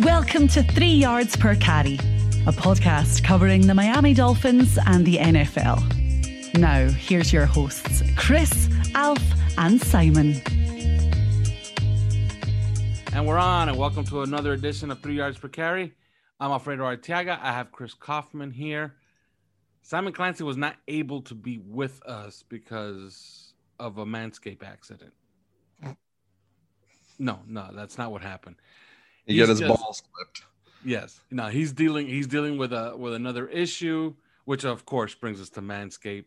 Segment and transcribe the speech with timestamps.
[0.00, 1.94] Welcome to Three Yards Per Carry,
[2.46, 6.58] a podcast covering the Miami Dolphins and the NFL.
[6.58, 9.22] Now, here's your hosts, Chris, Alf,
[9.58, 10.40] and Simon.
[13.14, 15.92] And we're on, and welcome to another edition of Three Yards Per Carry.
[16.40, 17.38] I'm Alfredo Arteaga.
[17.42, 18.94] I have Chris Kaufman here.
[19.82, 25.12] Simon Clancy was not able to be with us because of a Manscaped accident.
[27.18, 28.56] No, no, that's not what happened.
[29.26, 30.44] He got his just, balls clipped.
[30.82, 31.20] Yes.
[31.30, 34.14] No, he's dealing he's dealing with a with another issue,
[34.46, 36.24] which of course brings us to Manscaped.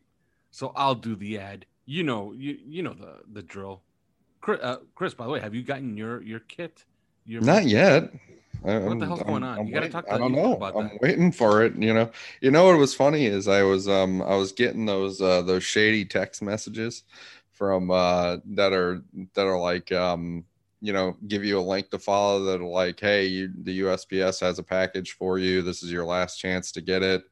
[0.51, 1.66] So I'll do the ad.
[1.88, 3.81] You know, you you know the the drill.
[4.45, 6.85] Chris, uh, Chris, by the way, have you gotten your your kit?
[7.25, 8.13] Your Not yet.
[8.61, 9.57] What the hell's I'm, going on?
[9.57, 10.06] I'm you got to talk.
[10.06, 10.61] To I don't know.
[10.61, 11.01] I'm that.
[11.01, 11.75] waiting for it.
[11.75, 12.11] You know.
[12.41, 15.63] You know what was funny is I was um I was getting those uh those
[15.63, 17.06] shady text messages
[17.53, 19.01] from uh that are
[19.33, 20.45] that are like um
[20.79, 24.41] you know give you a link to follow that are like hey you, the USPS
[24.41, 25.63] has a package for you.
[25.63, 27.23] This is your last chance to get it.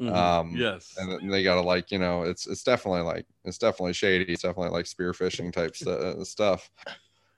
[0.00, 0.14] Mm-hmm.
[0.14, 4.32] Um, yes, and they gotta like you know it's it's definitely like it's definitely shady.
[4.32, 6.70] It's definitely like spear-phishing type st- uh, stuff.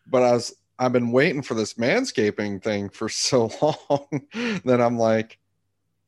[0.07, 4.27] But I was I've been waiting for this manscaping thing for so long
[4.65, 5.39] that I'm like,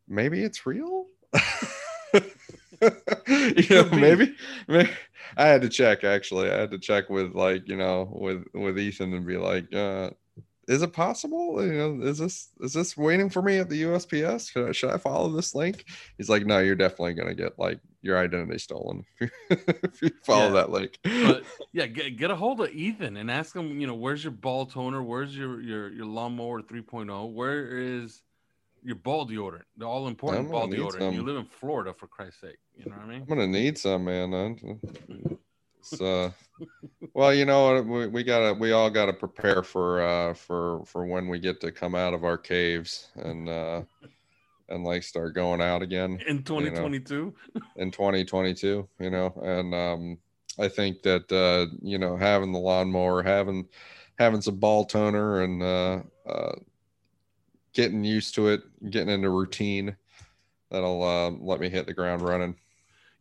[0.08, 1.06] maybe it's real.
[2.12, 4.34] you know, maybe,
[4.68, 4.90] maybe
[5.36, 6.50] I had to check actually.
[6.50, 10.10] I had to check with like you know with with Ethan and be like, uh,
[10.68, 11.64] is it possible?
[11.64, 14.50] You know, is this is this waiting for me at the USPS?
[14.50, 15.84] Should I, should I follow this link?
[16.18, 20.52] He's like, no, you're definitely gonna get like your identity stolen if you follow yeah.
[20.52, 20.98] that link.
[21.02, 24.32] but yeah, get, get a hold of Ethan and ask him, you know, where's your
[24.32, 25.02] ball toner?
[25.02, 27.32] Where's your your your lawnmower 3.0?
[27.32, 28.22] Where is
[28.84, 29.62] your ball deodorant?
[29.76, 30.98] The all important ball deodorant.
[30.98, 31.14] Some.
[31.14, 32.58] You live in Florida, for Christ's sake.
[32.76, 33.22] You know what I mean?
[33.22, 34.30] I'm gonna need some, man.
[34.30, 35.38] Mm.
[35.82, 36.32] So,
[37.14, 41.28] well, you know, we, we gotta, we all gotta prepare for, uh, for, for when
[41.28, 43.82] we get to come out of our caves and, uh,
[44.68, 47.14] and like start going out again in 2022.
[47.14, 50.18] You know, in 2022, you know, and um,
[50.58, 53.68] I think that uh, you know having the lawnmower, having
[54.18, 56.54] having some ball toner, and uh, uh,
[57.72, 59.96] getting used to it, getting into routine,
[60.70, 62.56] that'll uh, let me hit the ground running.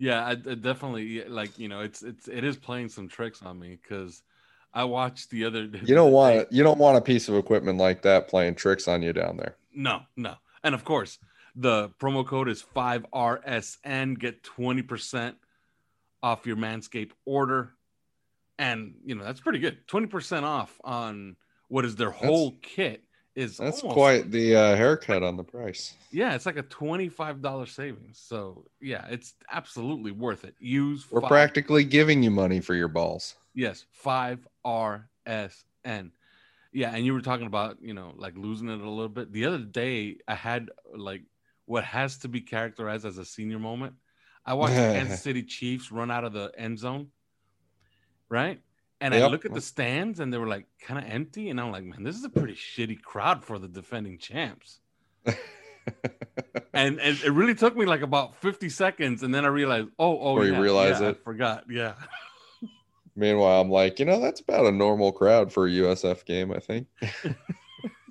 [0.02, 3.60] Yeah, I, I definitely like you know it's it's it is playing some tricks on
[3.60, 4.24] me because
[4.74, 5.70] I watched the other.
[5.86, 9.04] You don't want you don't want a piece of equipment like that playing tricks on
[9.04, 9.56] you down there.
[9.74, 11.20] No, no, and of course
[11.56, 14.18] the promo code is 5RSN.
[14.18, 15.36] Get 20%
[16.24, 17.74] off your Manscaped order.
[18.58, 19.86] And, you know, that's pretty good.
[19.88, 21.36] 20% off on
[21.68, 22.74] what is their whole that's...
[22.76, 23.04] kit
[23.36, 25.94] is That's quite the uh, haircut on the price.
[26.12, 28.20] yeah, it's like a twenty-five dollar savings.
[28.22, 30.56] So yeah, it's absolutely worth it.
[30.60, 33.36] Use We're five- practically giving you money for your balls.
[33.54, 36.12] Yes, five RSN.
[36.74, 39.32] Yeah, and you were talking about, you know, like losing it a little bit.
[39.34, 41.24] The other day, I had like
[41.66, 43.94] what has to be characterized as a senior moment.
[44.46, 47.08] I watched the Kansas City Chiefs run out of the end zone,
[48.30, 48.60] right?
[49.02, 51.50] And I look at the stands and they were like kind of empty.
[51.50, 54.80] And I'm like, man, this is a pretty shitty crowd for the defending champs.
[56.74, 59.24] And, and it really took me like about 50 seconds.
[59.24, 61.24] And then I realized, oh, oh, Before you realize yeah, I it.
[61.24, 61.66] forgot.
[61.70, 61.94] Yeah.
[63.16, 66.60] Meanwhile, I'm like, you know, that's about a normal crowd for a USF game, I
[66.60, 66.88] think.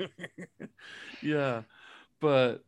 [1.23, 1.63] yeah.
[2.21, 2.65] But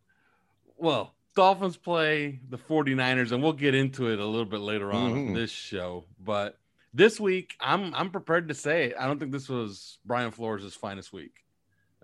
[0.77, 5.11] well, Dolphins play the 49ers and we'll get into it a little bit later on
[5.11, 5.35] in Mhm.
[5.35, 6.05] this show.
[6.19, 6.59] But
[6.95, 8.95] this week, I'm I'm prepared to say it.
[8.99, 11.45] I don't think this was Brian Flores' finest week.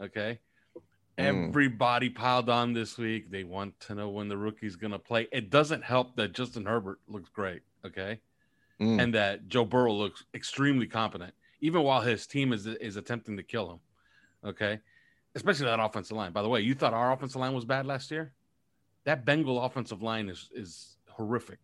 [0.00, 0.40] Okay.
[1.18, 1.48] Mm.
[1.48, 3.30] Everybody piled on this week.
[3.30, 5.26] They want to know when the rookie's gonna play.
[5.32, 7.62] It doesn't help that Justin Herbert looks great.
[7.84, 8.20] Okay
[8.80, 9.02] Mm.
[9.02, 13.42] and that Joe Burrow looks extremely competent, even while his team is is attempting to
[13.42, 13.80] kill him.
[14.50, 14.78] Okay,
[15.34, 16.30] especially that offensive line.
[16.30, 18.32] By the way, you thought our offensive line was bad last year.
[19.04, 21.58] That Bengal offensive line is is horrific.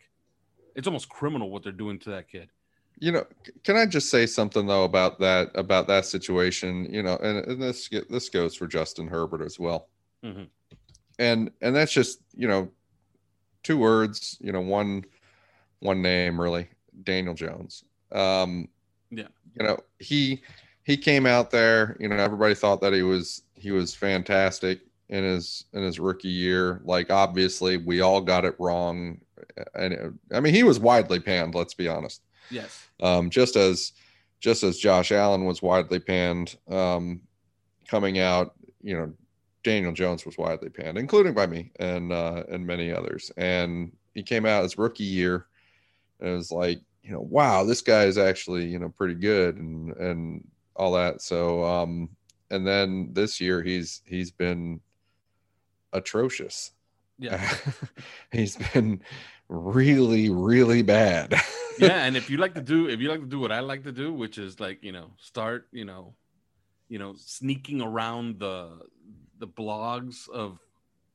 [0.75, 2.51] It's almost criminal what they're doing to that kid.
[2.99, 3.25] You know
[3.65, 6.87] can i just say something though about that about that situation?
[6.93, 9.89] You know and, and this this goes for justin herbert as well.
[10.25, 10.49] Mhm.
[11.19, 12.71] and and that's just you know
[13.63, 15.05] two words you know one
[15.81, 16.69] one name really
[17.03, 17.85] daniel jones.
[18.13, 18.69] Um
[19.11, 19.29] Yeah.
[19.59, 20.43] you know he
[20.85, 25.25] he came out there you know everybody thought that he was he was fantastic in
[25.25, 26.81] his in his rookie year.
[26.85, 29.21] Like obviously we all got it wrong.
[29.75, 32.87] And it, i mean he was widely panned let's be honest Yes.
[33.01, 33.93] um, just as
[34.41, 37.23] just as Josh Allen was widely panned um,
[37.89, 39.11] coming out, you know,
[39.63, 43.33] Daniel Jones was widely panned, including by me and uh, and many others.
[43.37, 45.47] And he came out his rookie year,
[46.21, 49.57] and it was like, you know, wow, this guy is actually you know pretty good
[49.57, 50.47] and and
[50.77, 51.23] all that.
[51.23, 52.11] So um,
[52.51, 54.81] and then this year he's he's been
[55.93, 56.73] atrocious.
[57.19, 57.49] Yeah.
[58.33, 59.01] he's been
[59.49, 61.35] really really bad.
[61.79, 62.05] yeah.
[62.05, 63.93] And if you like to do if you like to do what I like to
[63.93, 66.15] do, which is like, you know, start, you know,
[66.89, 68.79] you know, sneaking around the
[69.39, 70.59] the blogs of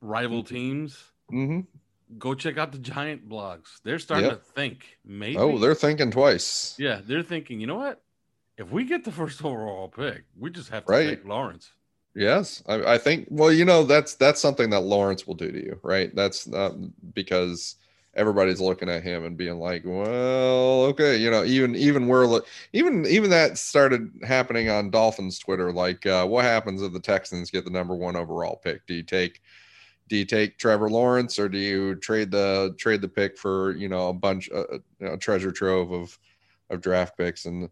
[0.00, 0.96] rival teams.
[1.32, 1.60] Mm-hmm.
[2.18, 3.80] go check out the giant blogs.
[3.84, 4.44] They're starting Yep.
[4.44, 5.36] to think maybe.
[5.36, 6.74] Oh, they're thinking twice.
[6.78, 7.60] yeah, they're thinking.
[7.60, 8.02] You know what?
[8.58, 11.08] If we get the first overall pick, we just have to Right.
[11.10, 11.70] take Lawrence.
[12.16, 13.28] Yes, I, I think.
[13.30, 16.12] Well, you know, that's that's something that Lawrence will do to you, right?
[16.12, 16.74] That's uh,
[17.14, 17.76] because
[18.14, 22.40] everybody's looking at him and being like, "Well, okay," you know, even even we're
[22.72, 25.72] even even that started happening on Dolphins Twitter.
[25.72, 28.86] Like, uh, what happens if the Texans get the number one overall pick?
[28.86, 29.40] Do you take
[30.08, 33.88] do you take Trevor Lawrence or do you trade the trade the pick for you
[33.88, 36.18] know a bunch know, a treasure trove of
[36.70, 37.68] of draft picks and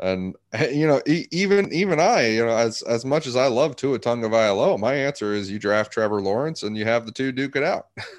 [0.00, 0.34] and
[0.72, 3.98] you know e- even even I you know as as much as I love Tua
[3.98, 7.62] Tagovailoa my answer is you draft Trevor Lawrence and you have the two duke it
[7.62, 7.88] out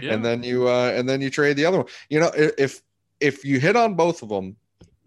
[0.00, 0.14] Yeah.
[0.14, 2.82] and then you uh and then you trade the other one you know if
[3.20, 4.56] if you hit on both of them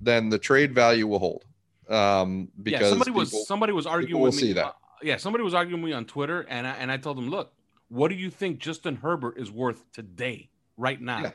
[0.01, 1.45] then the trade value will hold
[1.89, 4.42] um because yeah, somebody was somebody was arguing with me.
[4.42, 4.66] see that.
[4.66, 4.71] uh,
[5.01, 7.54] yeah, somebody was arguing with me on Twitter, and I, and I told them, look,
[7.88, 11.21] what do you think Justin Herbert is worth today, right now?
[11.21, 11.31] Yeah.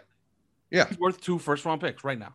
[0.71, 0.89] Yeah.
[0.89, 2.35] he's worth two first round picks right now.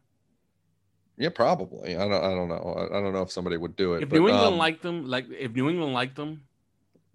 [1.19, 1.95] Yeah probably.
[1.95, 2.89] I don't I don't know.
[2.91, 5.05] I, don't know if somebody would do it If but, New England um, liked them,
[5.07, 6.41] like if New England liked them,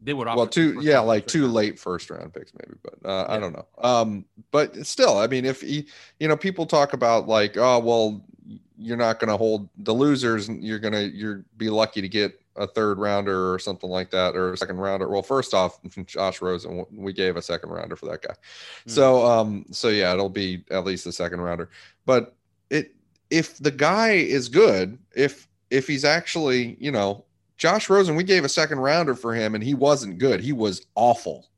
[0.04, 1.52] they would offer well first yeah like two now.
[1.52, 3.66] late first round picks maybe but uh, i don't know.
[3.78, 5.86] Um but still i mean if he
[6.20, 8.24] you know people talk about like oh well
[8.76, 12.38] you're not going to hold the losers you're going to you're be lucky to get
[12.56, 15.08] a third rounder or something like that or a second rounder.
[15.08, 18.34] Well first off josh rosen we gave a second rounder for that guy.
[18.84, 18.90] Hmm.
[18.90, 21.70] so um so yeah it'll be at least a second rounder.
[22.04, 22.36] But
[22.70, 22.94] it
[23.34, 27.24] if the guy is good if if he's actually you know
[27.56, 30.40] Josh Rosen, we gave a second rounder for him, and he wasn't good.
[30.40, 31.48] He was awful,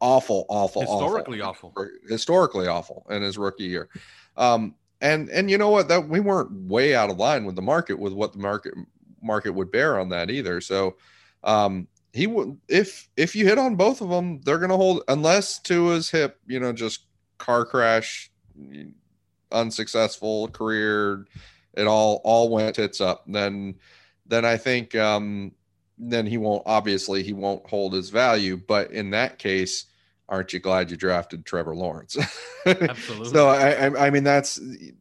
[0.00, 1.88] awful, awful, Historically awful, awful.
[2.08, 3.88] historically awful in his rookie year.
[4.36, 5.88] Um, and and you know what?
[5.88, 8.74] That we weren't way out of line with the market with what the market
[9.22, 10.60] market would bear on that either.
[10.60, 10.96] So,
[11.44, 15.58] um, he would if if you hit on both of them, they're gonna hold unless
[15.58, 17.06] Tua's hip, you know, just
[17.38, 18.30] car crash,
[19.54, 21.26] unsuccessful career,
[21.74, 23.24] it all all went tits up.
[23.26, 23.76] Then
[24.26, 25.52] then I think um,
[25.98, 28.56] then he won't obviously he won't hold his value.
[28.56, 29.86] But in that case,
[30.28, 32.16] aren't you glad you drafted Trevor Lawrence?
[32.66, 33.28] Absolutely.
[33.28, 34.60] so I, I I mean that's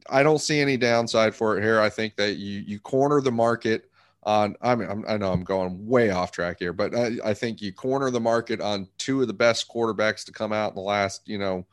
[0.10, 1.80] I don't see any downside for it here.
[1.80, 3.90] I think that you you corner the market
[4.24, 4.56] on.
[4.62, 7.62] I mean, I'm, i know I'm going way off track here, but I, I think
[7.62, 10.82] you corner the market on two of the best quarterbacks to come out in the
[10.82, 11.66] last, you know,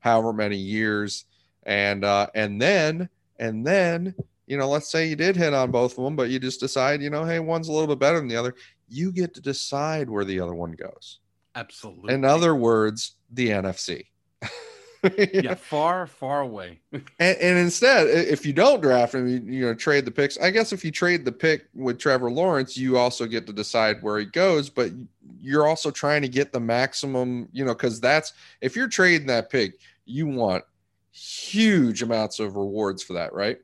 [0.00, 1.24] however many years,
[1.64, 4.14] and uh, and then and then
[4.46, 7.02] you know, let's say you did hit on both of them, but you just decide,
[7.02, 8.54] you know, hey, one's a little bit better than the other.
[8.88, 11.20] You get to decide where the other one goes.
[11.54, 12.12] Absolutely.
[12.12, 14.06] In other words, the NFC.
[15.32, 15.54] yeah.
[15.54, 16.80] far, far away.
[16.92, 20.38] and, and, instead, if you don't draft him, you, you, know, trade the picks.
[20.38, 24.02] I guess if you trade the pick with Trevor Lawrence, you also get to decide
[24.02, 24.90] where he goes, but
[25.40, 29.50] you're also trying to get the maximum, you know, because that's if you're trading that
[29.50, 30.64] pick, you want
[31.14, 33.58] huge amounts of rewards for that, right?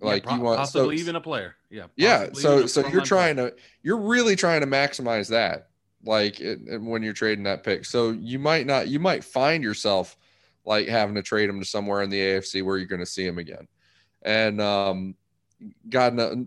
[0.00, 1.56] Like yeah, you want possibly so, even a player.
[1.70, 1.86] Yeah.
[1.96, 2.28] Yeah.
[2.32, 3.50] So so you're trying player.
[3.50, 5.68] to you're really trying to maximize that
[6.04, 7.84] like it, when you're trading that pick.
[7.84, 10.16] So you might not you might find yourself
[10.64, 13.26] like having to trade him to somewhere in the AFC where you're going to see
[13.26, 13.68] him again.
[14.22, 15.14] And um,
[15.88, 16.46] God,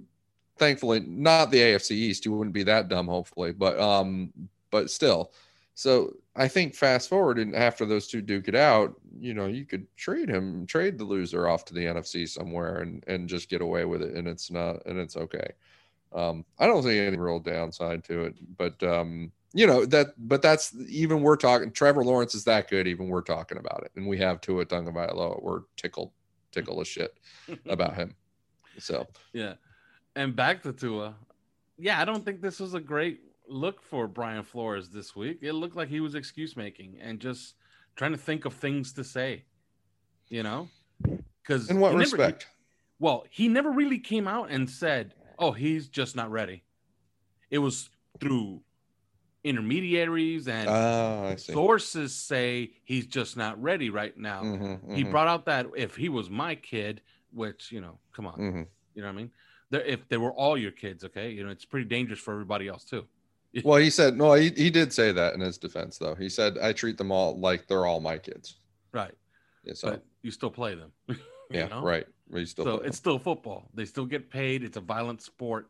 [0.58, 2.26] thankfully, not the AFC East.
[2.26, 4.34] You wouldn't be that dumb, hopefully, but um,
[4.72, 5.32] but still.
[5.78, 9.64] So I think fast forward and after those two duke it out, you know, you
[9.64, 13.62] could trade him, trade the loser off to the NFC somewhere and and just get
[13.62, 15.52] away with it, and it's not and it's okay.
[16.14, 20.42] Um, I don't see any real downside to it, but um, you know that but
[20.42, 24.08] that's even we're talking trevor lawrence is that good even we're talking about it and
[24.08, 26.12] we have Tua Tagovailoa we're tickled
[26.52, 27.20] tickle as shit
[27.68, 28.16] about him
[28.80, 29.54] so yeah
[30.16, 31.14] and back to Tua
[31.78, 35.54] yeah I don't think this was a great look for Brian Flores this week it
[35.54, 37.56] looked like he was excuse making and just
[37.96, 39.44] trying to think of things to say
[40.30, 40.68] you know
[41.42, 45.52] because in what respect never, he, well he never really came out and said oh
[45.52, 46.64] he's just not ready
[47.50, 47.90] it was
[48.20, 48.62] through
[49.48, 54.42] intermediaries and oh, sources say he's just not ready right now.
[54.42, 54.96] Mm-hmm, mm-hmm.
[54.96, 57.02] He brought out that if he was my kid,
[57.32, 58.62] which you know, come on, mm-hmm.
[58.94, 59.32] you know what I mean?
[59.70, 62.68] They're, if they were all your kids, okay, you know, it's pretty dangerous for everybody
[62.68, 63.06] else too.
[63.64, 64.34] well, he said no.
[64.34, 66.16] He, he did say that in his defense, though.
[66.16, 68.58] He said I treat them all like they're all my kids.
[68.92, 69.14] Right.
[69.64, 70.92] Yeah, so but you still play them.
[71.52, 71.68] yeah.
[71.68, 71.82] Know?
[71.82, 72.06] Right.
[72.30, 73.70] We still so it's still football.
[73.74, 74.64] They still get paid.
[74.64, 75.70] It's a violent sport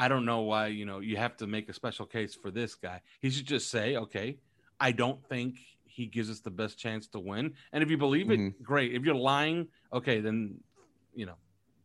[0.00, 2.74] I don't know why, you know, you have to make a special case for this
[2.74, 3.02] guy.
[3.20, 4.38] He should just say, okay,
[4.80, 7.52] I don't think he gives us the best chance to win.
[7.74, 8.64] And if you believe it, mm-hmm.
[8.64, 8.94] great.
[8.94, 10.54] If you're lying, okay, then,
[11.14, 11.34] you know,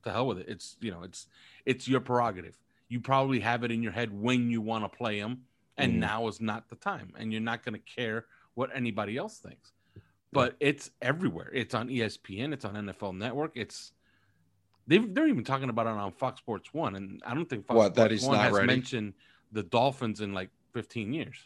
[0.03, 0.45] to hell with it.
[0.47, 1.27] It's, you know, it's,
[1.65, 2.57] it's your prerogative.
[2.87, 5.41] You probably have it in your head when you want to play him.
[5.77, 6.01] And mm-hmm.
[6.01, 7.11] now is not the time.
[7.17, 9.73] And you're not going to care what anybody else thinks.
[10.31, 11.49] But it's everywhere.
[11.53, 12.53] It's on ESPN.
[12.53, 13.51] It's on NFL Network.
[13.55, 13.93] It's,
[14.87, 17.77] they they're even talking about it on Fox Sports One, and I don't think Fox
[17.77, 18.67] what, Sports One has ready?
[18.67, 19.13] mentioned
[19.51, 21.37] the Dolphins in like 15 years.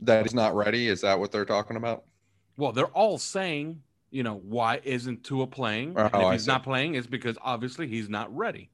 [0.00, 0.88] That is not ready.
[0.88, 2.04] Is that what they're talking about?
[2.56, 5.94] Well, they're all saying, you know, why isn't Tua playing?
[5.96, 8.70] Oh, and if he's not playing, it's because obviously he's not ready.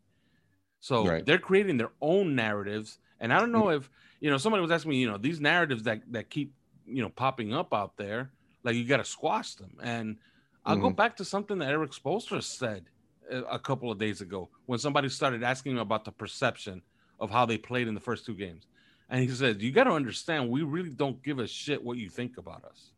[0.81, 1.25] So right.
[1.25, 4.39] they're creating their own narratives, and I don't know if you know.
[4.39, 6.55] Somebody was asking me, you know, these narratives that that keep
[6.87, 8.31] you know popping up out there,
[8.63, 9.77] like you got to squash them.
[9.83, 10.17] And
[10.65, 10.85] I'll mm-hmm.
[10.85, 12.87] go back to something that Erik Spoelstra said
[13.31, 16.83] a couple of days ago when somebody started asking him about the perception
[17.19, 18.67] of how they played in the first two games.
[19.09, 22.09] And he said, You got to understand, we really don't give a shit what you
[22.09, 22.91] think about us.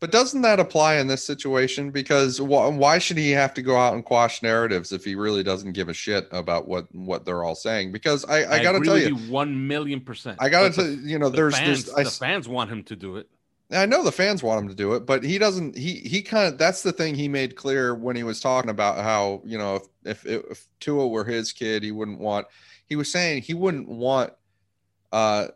[0.00, 1.90] But doesn't that apply in this situation?
[1.90, 5.72] Because why should he have to go out and quash narratives if he really doesn't
[5.72, 7.90] give a shit about what what they're all saying?
[7.90, 10.38] Because I, I, I got to tell you, one million percent.
[10.40, 12.70] I got to tell you, you know, the there's, fans, there's I, the fans want
[12.70, 13.28] him to do it.
[13.70, 15.76] I know the fans want him to do it, but he doesn't.
[15.76, 18.98] He he kind of that's the thing he made clear when he was talking about
[18.98, 22.46] how you know if if, if Tua were his kid, he wouldn't want.
[22.86, 24.32] He was saying he wouldn't want
[25.12, 25.48] uh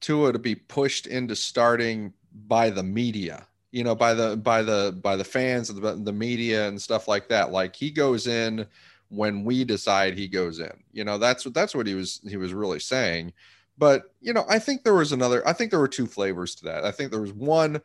[0.00, 4.98] Tua to be pushed into starting by the media, you know, by the by the
[5.02, 7.52] by the fans of the, the media and stuff like that.
[7.52, 8.66] Like he goes in
[9.08, 10.72] when we decide he goes in.
[10.92, 13.32] You know, that's what that's what he was he was really saying.
[13.76, 15.46] But you know, I think there was another.
[15.46, 16.84] I think there were two flavors to that.
[16.84, 17.80] I think there was one.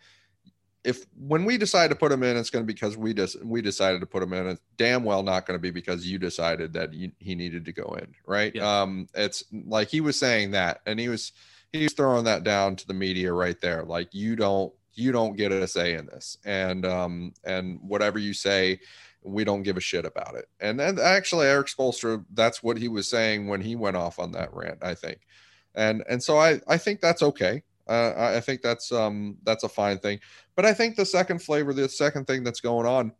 [0.83, 3.43] If when we decide to put him in, it's going to be because we just
[3.43, 4.47] we decided to put him in.
[4.47, 7.73] It's damn well not going to be because you decided that you, he needed to
[7.73, 8.53] go in, right?
[8.55, 8.81] Yeah.
[8.81, 11.33] Um, it's like he was saying that, and he was
[11.71, 13.83] he was throwing that down to the media right there.
[13.83, 18.33] Like you don't you don't get a say in this, and um and whatever you
[18.33, 18.79] say,
[19.23, 20.49] we don't give a shit about it.
[20.59, 24.31] And then actually, Erik Spoelstra, that's what he was saying when he went off on
[24.33, 24.79] that rant.
[24.83, 25.19] I think
[25.75, 27.63] and and so I I think that's okay.
[27.87, 30.19] Uh, I think that's um that's a fine thing.
[30.55, 33.13] But I think the second flavor, the second thing that's going on,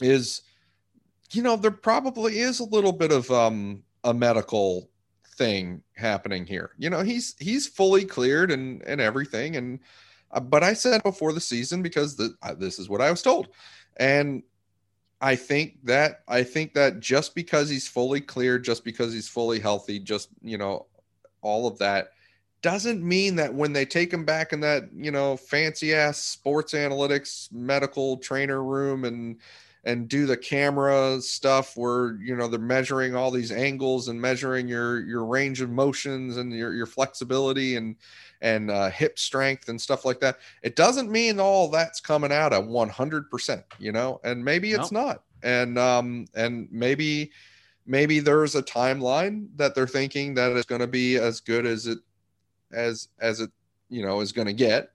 [0.00, 0.42] is,
[1.32, 4.89] you know, there probably is a little bit of um a medical
[5.40, 6.72] thing happening here.
[6.76, 9.56] You know, he's he's fully cleared and and everything.
[9.56, 9.80] And
[10.30, 13.22] uh, but I said before the season because the, uh, this is what I was
[13.22, 13.48] told,
[13.96, 14.42] and
[15.22, 19.58] I think that I think that just because he's fully clear, just because he's fully
[19.58, 20.86] healthy, just you know,
[21.40, 22.10] all of that
[22.60, 26.74] doesn't mean that when they take him back in that you know fancy ass sports
[26.74, 29.38] analytics medical trainer room and
[29.84, 34.68] and do the camera stuff where you know they're measuring all these angles and measuring
[34.68, 37.96] your your range of motions and your your flexibility and
[38.42, 40.38] and uh, hip strength and stuff like that.
[40.62, 45.04] It doesn't mean all that's coming out at 100% you know and maybe it's no.
[45.06, 45.22] not.
[45.42, 47.30] And um and maybe
[47.86, 51.86] maybe there's a timeline that they're thinking that it's going to be as good as
[51.86, 51.98] it
[52.72, 53.50] as as it
[53.88, 54.92] you know is going to get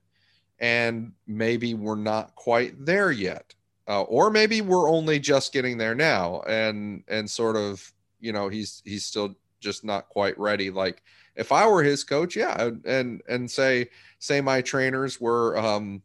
[0.60, 3.54] and maybe we're not quite there yet
[3.88, 8.48] uh, or maybe we're only just getting there now and and sort of you know
[8.48, 10.70] he's he's still just not quite ready.
[10.70, 11.02] Like
[11.36, 13.88] if i were his coach yeah and and say
[14.18, 16.02] say my trainers were um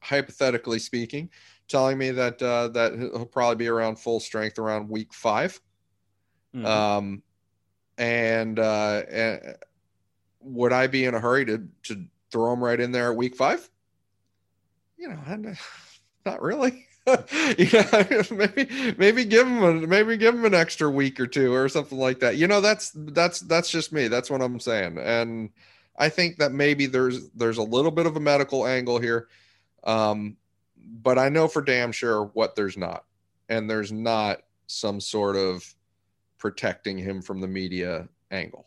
[0.00, 1.30] hypothetically speaking
[1.68, 5.60] telling me that uh that he'll probably be around full strength around week 5
[6.54, 6.66] mm-hmm.
[6.66, 7.22] um
[7.98, 9.56] and uh and
[10.40, 13.34] would i be in a hurry to to throw him right in there at week
[13.34, 13.70] 5
[14.98, 15.56] you know
[16.26, 16.86] not really.
[17.06, 21.68] yeah, maybe maybe give him a, maybe give him an extra week or two or
[21.68, 22.36] something like that.
[22.36, 24.08] You know, that's that's that's just me.
[24.08, 24.98] That's what I'm saying.
[24.98, 25.50] And
[25.96, 29.28] I think that maybe there's there's a little bit of a medical angle here.
[29.84, 30.36] Um,
[30.76, 33.04] but I know for damn sure what there's not.
[33.48, 35.64] And there's not some sort of
[36.38, 38.66] protecting him from the media angle.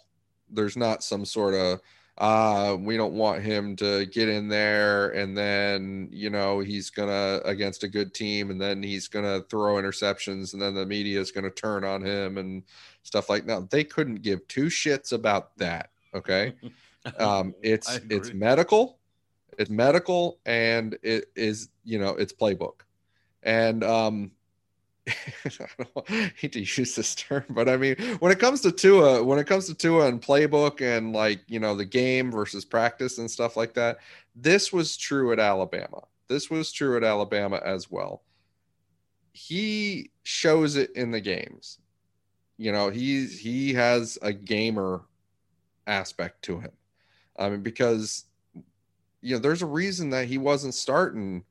[0.49, 1.81] There's not some sort of
[2.19, 7.41] uh, we don't want him to get in there and then, you know, he's to
[7.45, 11.31] against a good team and then he's to throw interceptions and then the media is
[11.45, 12.63] to turn on him and
[13.03, 13.69] stuff like that.
[13.69, 15.91] They couldn't give two shits about that.
[16.13, 16.53] Okay.
[17.17, 18.99] Um, it's, it's medical,
[19.57, 22.81] it's medical and it is, you know, it's playbook.
[23.41, 24.31] And, um,
[25.45, 29.23] I don't hate to use this term, but I mean, when it comes to Tua,
[29.23, 33.17] when it comes to Tua and playbook and like you know the game versus practice
[33.17, 33.99] and stuff like that,
[34.35, 36.03] this was true at Alabama.
[36.27, 38.23] This was true at Alabama as well.
[39.33, 41.79] He shows it in the games.
[42.57, 45.01] You know, he's he has a gamer
[45.87, 46.71] aspect to him.
[47.37, 48.25] I mean, because
[49.21, 51.43] you know, there's a reason that he wasn't starting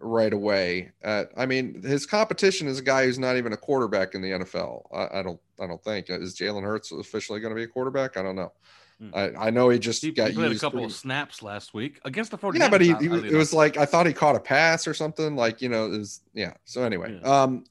[0.00, 0.90] right away.
[1.02, 4.30] At, I mean, his competition is a guy who's not even a quarterback in the
[4.30, 4.84] NFL.
[4.92, 8.16] I, I don't, I don't think is Jalen Hurts officially going to be a quarterback.
[8.16, 8.52] I don't know.
[8.98, 9.10] Hmm.
[9.14, 10.92] I, I know he just he, got he played a couple pretty...
[10.92, 12.58] of snaps last week against the 49ers.
[12.58, 15.36] Yeah, but he, he it was like I thought he caught a pass or something.
[15.36, 16.52] Like you know, it was yeah.
[16.64, 17.42] So anyway, yeah.
[17.42, 17.64] um,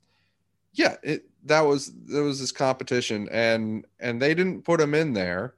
[0.73, 5.13] yeah, it that was that was his competition, and and they didn't put him in
[5.13, 5.53] there,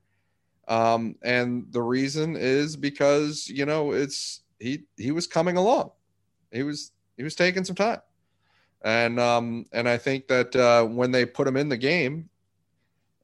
[0.68, 5.92] um, and the reason is because you know it's he he was coming along
[6.52, 8.02] he was he was taking some time,
[8.84, 12.30] and um and I think that uh, when they put him in the game,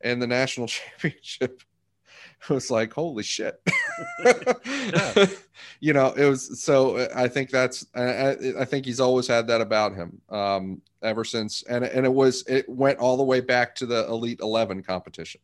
[0.02, 1.62] in the national championship,
[2.42, 3.62] it was like holy shit.
[5.80, 7.08] you know, it was so.
[7.16, 7.86] I think that's.
[7.96, 10.22] I, I, think he's always had that about him.
[10.30, 14.06] Um, ever since, and and it was it went all the way back to the
[14.08, 15.42] Elite Eleven competition.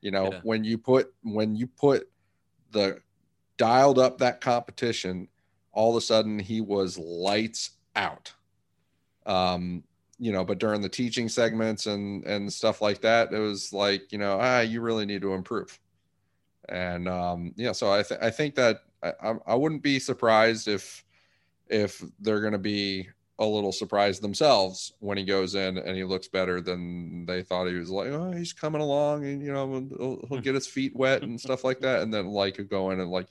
[0.00, 0.40] You know, yeah.
[0.42, 2.08] when you put when you put
[2.72, 3.00] the
[3.56, 5.28] dialed up that competition
[5.72, 8.32] all of a sudden he was lights out.
[9.26, 9.84] Um,
[10.18, 14.12] you know, but during the teaching segments and and stuff like that, it was like,
[14.12, 15.78] you know, ah, you really need to improve.
[16.68, 21.04] And um, yeah, so I th- I think that I, I wouldn't be surprised if
[21.68, 23.08] if they're going to be
[23.38, 27.66] a little surprised themselves when he goes in and he looks better than they thought
[27.66, 30.94] he was like oh he's coming along and you know he'll, he'll get his feet
[30.94, 33.26] wet and stuff like that and then like go in and like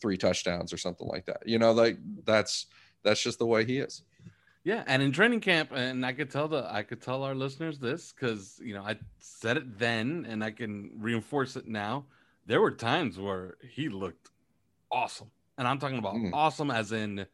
[0.00, 1.42] three touchdowns or something like that.
[1.46, 2.66] You know, like that's
[3.02, 4.02] that's just the way he is.
[4.62, 7.78] Yeah, and in training camp, and I could tell the I could tell our listeners
[7.78, 12.04] this because you know I said it then, and I can reinforce it now.
[12.46, 14.28] There were times where he looked
[14.90, 16.30] awesome, and I'm talking about mm.
[16.34, 17.26] awesome as in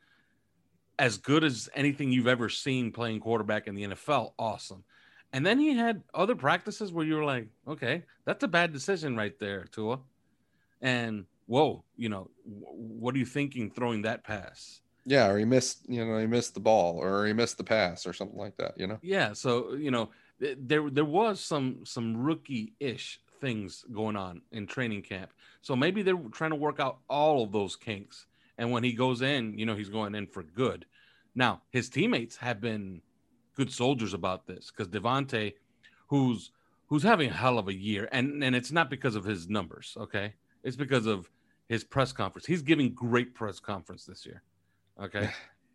[0.99, 4.33] as good as anything you've ever seen playing quarterback in the NFL.
[4.39, 4.85] Awesome.
[5.33, 9.17] And then he had other practices where you were like, okay, that's a bad decision
[9.17, 9.99] right there, Tua.
[10.81, 14.81] And whoa, you know, what are you thinking throwing that pass?
[15.05, 18.07] Yeah, or he missed, you know, he missed the ball, or he missed the pass,
[18.07, 18.79] or something like that.
[18.79, 18.99] You know.
[19.03, 24.67] Yeah, so you know, there there was some some rookie ish things going on in
[24.67, 25.33] training camp.
[25.63, 28.27] So maybe they're trying to work out all of those kinks.
[28.59, 30.87] And when he goes in, you know, he's going in for good.
[31.35, 33.03] Now, his teammates have been
[33.55, 35.55] good soldiers about this because DeVante,
[36.09, 36.51] who's
[36.89, 39.97] who's having a hell of a year, and and it's not because of his numbers,
[40.01, 40.35] okay?
[40.65, 41.31] It's because of
[41.69, 42.47] his press conference.
[42.47, 44.43] He's giving great press conference this year.
[45.01, 45.31] Okay.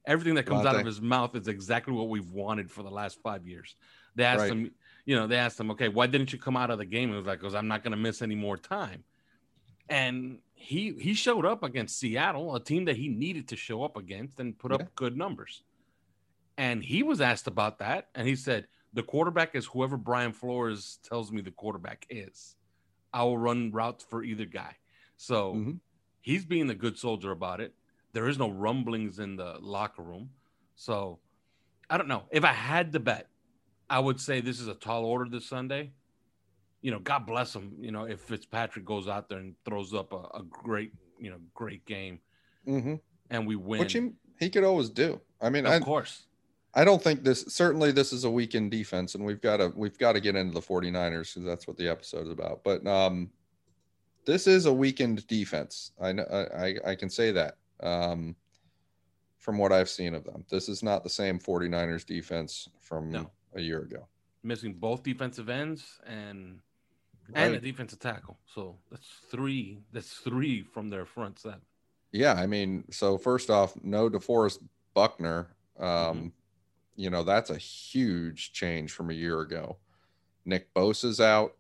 [0.08, 3.21] Everything that comes out of his mouth is exactly what we've wanted for the last
[3.21, 3.75] five years.
[4.15, 4.51] They asked Right.
[4.51, 4.71] him,
[5.06, 7.10] you know, they asked him, okay, why didn't you come out of the game?
[7.10, 9.04] He was like, because I'm not going to miss any more time.
[9.89, 13.97] And he he showed up against Seattle, a team that he needed to show up
[13.97, 15.63] against, and put up good numbers.
[16.58, 20.99] And he was asked about that, and he said, "The quarterback is whoever Brian Flores
[21.04, 22.56] tells me the quarterback is.
[23.12, 24.77] I will run routes for either guy."
[25.21, 25.79] So Mhm.
[26.21, 27.75] he's being a good soldier about it.
[28.12, 30.31] There is no rumblings in the locker room,
[30.75, 31.19] so
[31.91, 32.27] I don't know.
[32.31, 33.29] If I had to bet,
[33.88, 35.93] I would say this is a tall order this Sunday.
[36.81, 37.75] You know, God bless him.
[37.79, 41.39] You know, if Fitzpatrick goes out there and throws up a, a great, you know,
[41.53, 42.19] great game,
[42.65, 42.95] hmm
[43.29, 45.21] and we win, Which he, he could always do.
[45.39, 46.25] I mean, of I, course,
[46.73, 49.99] I don't think this certainly this is a weakened defense, and we've got to we've
[49.99, 52.63] got to get into the 49ers because that's what the episode is about.
[52.63, 53.29] But um,
[54.25, 55.91] this is a weakened defense.
[56.01, 56.23] I know
[56.55, 58.36] I, I- can say that um,
[59.38, 60.45] from what I've seen of them.
[60.49, 63.31] This is not the same 49ers defense from No.
[63.55, 64.07] a year ago.
[64.43, 66.60] missing both defensive ends and
[67.34, 68.38] and a defensive tackle.
[68.53, 69.79] So that's three.
[69.93, 71.62] That's three from their front seven.
[72.12, 74.60] Yeah, I mean, so first off, no DeForest
[74.93, 75.55] Buckner.
[75.79, 76.27] Um, Mm-hmm.
[76.97, 79.77] You know, that's a huge change from a year ago.
[80.45, 81.55] Nick Bosa's out.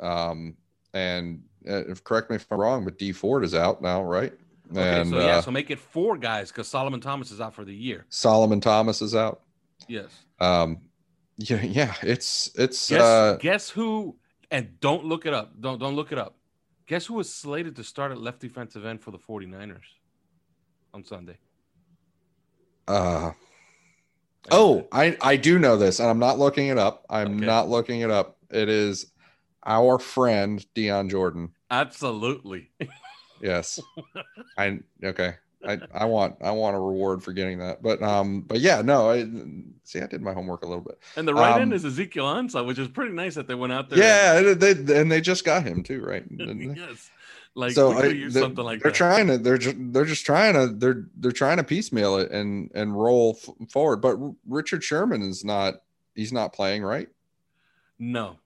[0.00, 0.56] Um,
[0.94, 4.32] and uh, if correct me if I'm wrong, but Dee Ford is out now, right?
[4.76, 7.54] Okay, and so yeah, uh, so make it four guys because Solomon Thomas is out
[7.54, 8.06] for the year.
[8.10, 9.42] Solomon Thomas is out.
[9.86, 10.26] Yes.
[10.40, 10.82] Um,
[11.36, 14.18] yeah, yeah, it's it's Guess uh, guess who?
[14.50, 15.60] And don't look it up.
[15.60, 16.38] Don't don't look it up.
[16.86, 19.98] Guess who is slated to start at left defensive end for the 49ers
[20.94, 21.38] on Sunday?
[22.88, 23.32] uh
[24.50, 27.04] oh, I I do know this, and I'm not looking it up.
[27.10, 27.44] I'm Okay.
[27.44, 28.36] not looking it up.
[28.50, 29.11] It is
[29.66, 31.50] our friend Dion Jordan.
[31.70, 32.70] Absolutely.
[33.40, 33.80] Yes.
[34.58, 35.34] I okay.
[35.66, 37.82] I, I want I want a reward for getting that.
[37.82, 39.24] But um but yeah, no, I
[39.84, 40.98] see I did my homework a little bit.
[41.16, 43.72] And the right Um, end is Ezekiel Ansah, which is pretty nice that they went
[43.72, 43.98] out there.
[43.98, 46.24] Yeah, they and they just got him too, right?
[46.36, 47.10] yes.
[47.54, 48.96] Like so I- use they're, something like they're that.
[48.96, 52.70] trying to they're just they're just trying to they're they're trying to piecemeal it and
[52.74, 53.98] and roll f- forward.
[53.98, 55.74] But R- Richard Sherman is not
[56.16, 57.08] he's not playing, right?
[57.98, 58.36] no.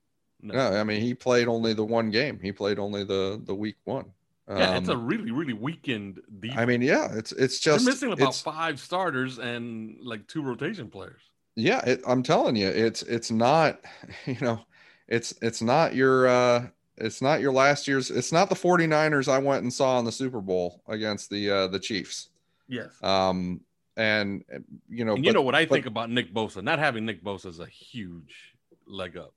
[0.46, 0.54] No.
[0.70, 2.38] No, I mean he played only the one game.
[2.40, 4.06] He played only the the week one.
[4.48, 6.60] Yeah, it's a Um, really, really weakened defense.
[6.60, 10.88] I mean, yeah, it's it's they're just missing about five starters and like two rotation
[10.88, 11.20] players.
[11.56, 13.80] yeah it, i'm telling you it's it's not
[14.26, 14.60] you know
[15.08, 16.66] it's it's not your uh
[16.98, 20.12] it's not your last year's it's not the 49ers i went and saw in the
[20.12, 22.28] super bowl against the uh the chiefs
[22.68, 22.90] Yes.
[23.02, 23.60] um
[23.96, 24.44] and
[24.90, 26.62] you know and you but- know what I but- think about Nick Bosa?
[26.62, 28.54] Not having Nick Bosa is a huge
[28.86, 29.32] leg up.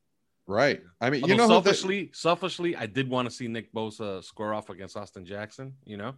[0.50, 3.48] Right i mean Although you know who the- selfishly, selfishly, I did want to see
[3.48, 5.76] Nick Bosa square off against Austin Jackson.
[5.86, 6.16] You know,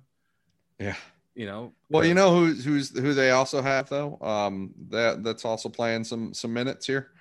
[0.80, 0.96] yeah
[1.36, 1.74] you know.
[1.90, 6.04] well you know who's who's who they also have though um that that's also playing
[6.04, 7.12] some some minutes here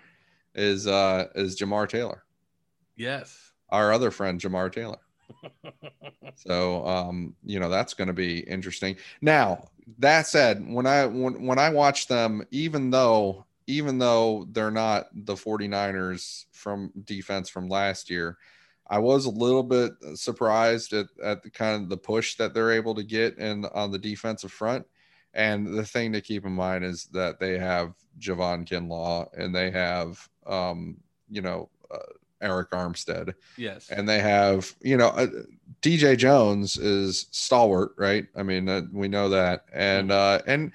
[0.55, 2.25] is uh is jamar taylor
[2.96, 3.53] Yes.
[3.70, 4.99] our other friend jamar taylor
[6.37, 8.96] So um, you know, that's going to be interesting.
[9.20, 9.68] Now,
[9.99, 15.09] that said, when I when when I watch them, even though even though they're not
[15.14, 18.37] the 49ers from defense from last year,
[18.88, 22.72] I was a little bit surprised at, at the kind of the push that they're
[22.72, 24.87] able to get in on the defensive front.
[25.33, 29.70] And the thing to keep in mind is that they have Javon Kinlaw and they
[29.70, 30.96] have um,
[31.30, 31.98] you know, uh,
[32.42, 33.90] Arik Armstead yes.
[33.90, 35.26] and they have you know uh,
[35.83, 38.26] DJ Jones is stalwart, right?
[38.35, 40.72] I mean, uh, we know that, and uh, and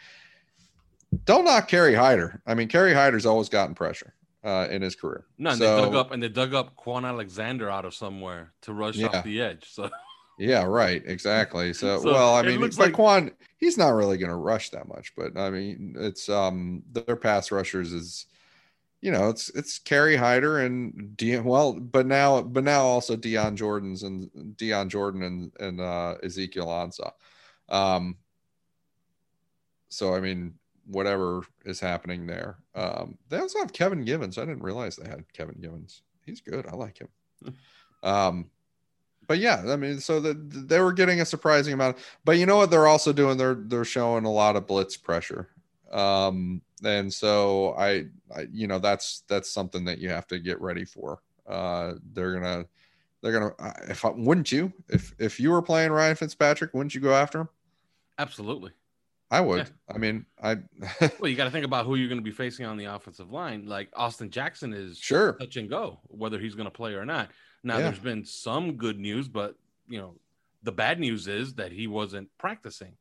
[1.25, 2.41] don't knock Kerry Hyder.
[2.45, 5.25] I mean, Kerry Hyder's always gotten pressure uh, in his career.
[5.37, 8.53] no, and so, they dug up and they dug up Kwon Alexander out of somewhere
[8.61, 9.07] to rush Yeah.
[9.07, 9.65] off the edge.
[9.71, 9.89] So
[10.37, 11.71] Yeah, right, exactly.
[11.73, 14.35] So, So, well, I it mean, looks but like- Kwon, he's not really going to
[14.35, 18.25] rush that much, but I mean, it's um their pass rushers is,
[19.01, 21.43] you know, it's it's Kerry Hyder and Dion.
[21.45, 26.67] Well, but now, but now also Dion Jordan's and Dion Jordan and and uh, Ezekiel
[26.67, 27.11] Ansah.
[27.69, 28.17] Um.
[29.89, 30.55] So I mean,
[30.87, 32.57] whatever is happening there.
[32.73, 34.37] Um, they also have Kevin Givens.
[34.37, 36.03] I didn't realize they had Kevin Givens.
[36.25, 36.67] He's good.
[36.67, 37.09] I like him.
[38.03, 38.51] Um,
[39.27, 41.97] but yeah, I mean, so the, they were getting a surprising amount.
[42.23, 42.69] But you know what?
[42.69, 43.35] They're also doing.
[43.35, 45.49] They're they're showing a lot of blitz pressure.
[45.91, 50.61] Um, and so I, I, you know, that's that's something that you have to get
[50.61, 51.21] ready for.
[51.47, 52.65] Uh, they're gonna,
[53.21, 53.73] they're gonna.
[53.89, 57.41] If I, wouldn't you, if if you were playing Ryan Fitzpatrick, wouldn't you go after
[57.41, 57.49] him?
[58.17, 58.71] absolutely.
[59.31, 59.69] I would.
[59.93, 60.57] I mean, I
[61.19, 63.31] Well, you got to think about who you're going to be facing on the offensive
[63.31, 63.65] line.
[63.65, 65.33] Like Austin Jackson is sure.
[65.33, 67.29] touch and go whether he's going to play or not.
[67.63, 67.83] Now, Yeah.
[67.83, 69.55] there's been some good news, but
[69.87, 70.15] you know,
[70.63, 72.97] the bad news is that he wasn't practicing.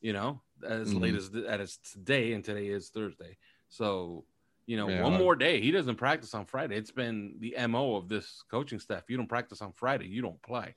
[0.00, 0.98] You know, as mm-hmm.
[0.98, 3.36] late as as today, and today is Thursday.
[3.68, 4.24] So
[4.66, 5.02] you know, Yeah.
[5.02, 5.60] one more day.
[5.60, 6.76] He doesn't practice on Friday.
[6.76, 9.04] It's been the mo of this coaching staff.
[9.08, 10.74] You don't practice on Friday, you don't play.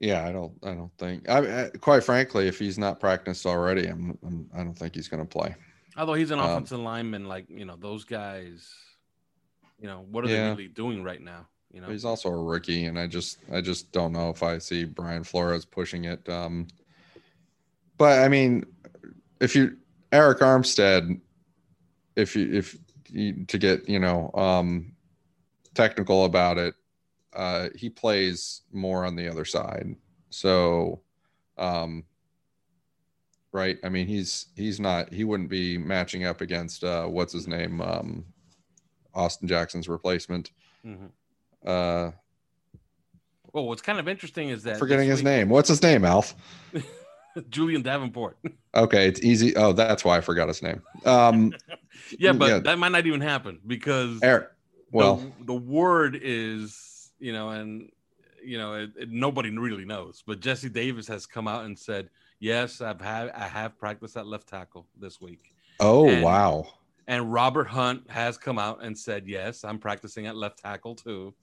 [0.00, 0.52] Yeah, I don't.
[0.62, 1.28] I don't think.
[1.28, 4.18] I, I quite frankly, if he's not practiced already, I'm.
[4.26, 5.54] I'm I don't think he's going to play.
[5.96, 8.66] Although he's an Um, offensive lineman, like you know, those guys.
[9.78, 10.44] You know, what are Yeah.
[10.44, 11.46] they really doing right now?
[11.72, 13.38] You know, He's also a rookie, and I just.
[13.52, 16.26] I just don't know if I see Brian Flores pushing it.
[16.28, 16.66] Um,
[17.98, 18.64] but I mean,
[19.40, 19.76] if you
[20.12, 21.20] Arik Armstead,
[22.16, 22.76] if you if
[23.10, 24.92] you, to get you know um,
[25.74, 26.74] technical about it,
[27.34, 29.94] uh, he plays more on the other side.
[30.30, 31.00] So,
[31.58, 32.04] um,
[33.52, 33.78] right?
[33.84, 37.80] I mean, he's he's not he wouldn't be matching up against uh, what's his name,
[37.80, 38.24] um,
[39.14, 40.50] Austin Jackson's replacement.
[40.86, 41.10] Mhm.
[41.64, 42.12] Uh,
[43.52, 45.48] Well, what's kind of interesting is that forgetting his week- name.
[45.48, 46.34] What's his name, Alf?
[47.50, 48.38] Julian Davenport.
[48.74, 49.54] Okay, it's easy.
[49.56, 50.82] Oh, that's why I forgot his name.
[51.04, 51.52] Um,
[52.18, 52.58] yeah, but Yeah.
[52.60, 54.48] that might not even happen because Eric.
[54.92, 56.76] Well, the, the word is
[57.20, 57.90] you know, and
[58.42, 60.22] you know, it, it, nobody really knows.
[60.26, 64.26] But Jesse Davis has come out and said, "Yes, I've had I have practiced at
[64.26, 66.66] left tackle this week." oh and- wow.
[67.06, 71.34] And Robert Hunt has come out and said, "Yes, I'm practicing at left tackle too."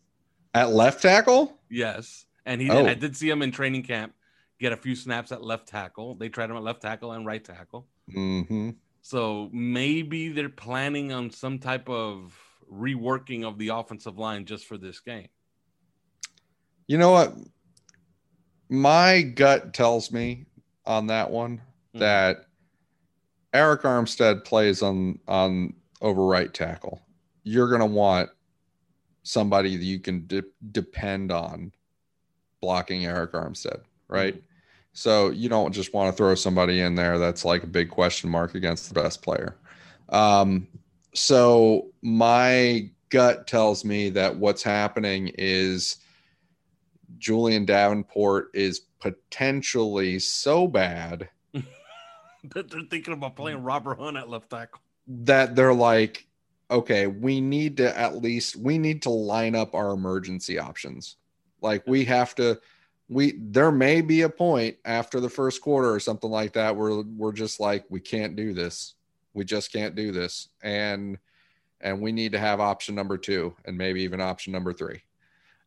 [0.53, 1.57] At left tackle?
[1.69, 2.85] Yes, and he Oh.
[2.85, 4.13] I did see him in training camp
[4.59, 6.15] get a few snaps at left tackle.
[6.15, 7.85] They tried him at left tackle and right tackle.
[8.11, 12.35] hmm So maybe they're planning on some type of
[12.71, 15.27] reworking of the offensive line just for this game.
[16.87, 17.33] You know what?
[18.69, 20.45] My gut tells me
[20.85, 21.61] on that one
[21.93, 21.99] Mhm.
[21.99, 22.45] that
[23.53, 27.01] Arik Armstead plays on on over right tackle.
[27.43, 28.29] You're going to want
[29.23, 31.71] somebody that you can de- depend on
[32.61, 34.41] blocking Arik Armstead, right?
[34.93, 38.29] So you don't just want to throw somebody in there that's like a big question
[38.29, 39.57] mark against the best player.
[40.09, 40.67] Um,
[41.13, 45.97] so my gut tells me that what's happening is
[47.17, 51.29] Julian Davenport is potentially so bad
[52.53, 54.81] That they're thinking about playing Robert Hunt at left tackle.
[55.07, 56.27] that they're like,
[56.69, 61.17] okay, we need to at least we need to line up our emergency options.
[61.61, 62.59] Like we have to
[63.09, 67.01] we there may be a point after the first quarter or something like that where
[67.01, 68.93] we're just like we can't do this.
[69.33, 70.49] We just can't do this.
[70.61, 71.17] And
[71.81, 75.01] and we need to have option number 2 and maybe even option number 3.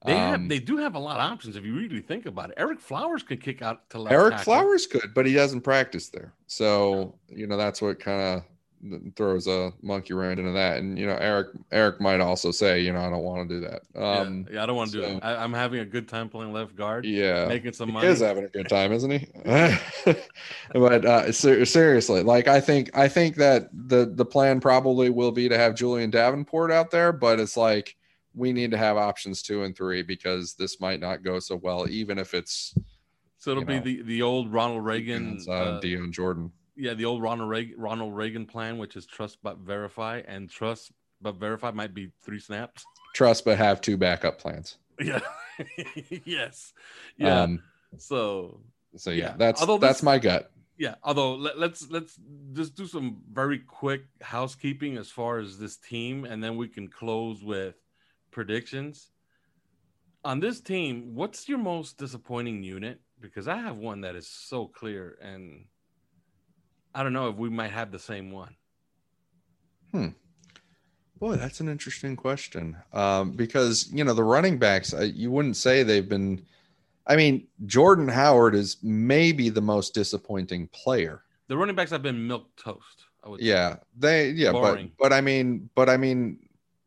[0.06, 2.50] They have Um, they do have a lot of options if you really think about
[2.50, 2.56] it.
[2.56, 4.14] Ereck Flowers could kick out to left.
[4.14, 4.44] Ereck tackle.
[4.44, 6.32] Flowers could, but he doesn't practice there.
[6.46, 8.42] So, you know, that's what kind of
[9.14, 10.78] throws a monkey wrench into that.
[10.78, 13.60] And, you know, Ereck, Ereck might also say, you know, I don't want to do
[13.66, 13.82] that.
[13.94, 15.20] Yeah, Um, yeah, I don't want to do so- it.
[15.22, 17.44] I, I'm having a good time playing left guard, yeah.
[17.46, 18.06] making some He money.
[18.06, 19.26] is having a good time, isn't he?
[20.72, 25.32] but uh, ser- seriously, like I think I think that the the plan probably will
[25.32, 27.96] be to have Julian Davenport out there, but it's like
[28.34, 31.88] we need to have options two and three because this might not go so well,
[31.88, 32.74] even if it's
[33.38, 36.52] so it'll be know, the, the old Ronald Reagan, uh, uh, Dion Jordan.
[36.76, 40.92] yeah, the old Ronald Reagan, Ronald Reagan plan, which is trust but verify, and trust
[41.22, 42.84] but verify might be three snaps.
[43.14, 44.76] Trust, but have two backup plans.
[45.02, 45.20] Yeah,
[46.24, 46.72] yes,
[47.16, 47.42] yeah.
[47.42, 47.62] Um,
[47.96, 48.60] so
[48.96, 50.52] so yeah, Yeah, that's although that's this- my gut.
[50.76, 52.18] yeah although let, let's let's
[52.52, 56.86] just do some very quick housekeeping as far as this team and then we can
[56.88, 57.74] close with
[58.30, 59.10] predictions
[60.24, 64.66] on this team what's your most disappointing unit because i have one that is so
[64.66, 65.64] clear and
[66.94, 68.54] i don't know if we might have the same one
[69.92, 70.08] Hmm.
[71.18, 72.76] Boy, that's an interesting question.
[72.92, 76.46] Um, because you know the running backs, uh, you wouldn't say they've been.
[77.06, 81.24] I mean, Jordan Howard is maybe the most disappointing player.
[81.48, 83.46] the running backs have been milk toast i would say.
[83.46, 84.92] Yeah, they yeah, Boring.
[84.96, 86.38] but but I mean, but I mean,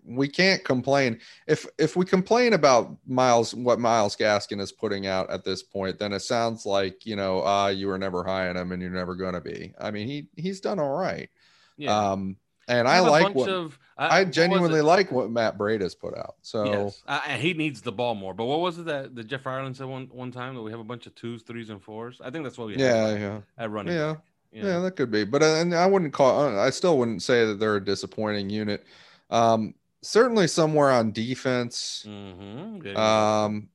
[0.06, 5.30] we can't complain if if we complain about Miles what Myles Gaskin is putting out
[5.30, 8.58] at this point, then it sounds like you know, uh, you were never high on
[8.58, 9.74] him and you're never going to be.
[9.80, 11.30] I mean, he he's done all right.
[11.78, 12.38] yeah Um,
[12.68, 14.84] and I like what of I what genuinely it?
[14.84, 16.36] like what Matt Breida's put out.
[16.42, 18.34] So Yes, uh, he needs the ball more.
[18.34, 20.80] But what was it that, the Jeff Ireland said one one time that we have
[20.80, 22.22] a bunch of twos, threes, and fours?
[22.24, 23.94] I think that's what we yeah, have yeah, at running.
[23.94, 24.13] yeah.
[24.13, 24.82] back, Yeah, know?
[24.84, 26.39] that could be, but uh, and I wouldn't call.
[26.42, 28.86] uh, I still wouldn't say that they're a disappointing unit.
[29.30, 32.06] Um, certainly somewhere on defense.
[32.08, 33.02] Mhm, go.
[33.02, 33.70] Um,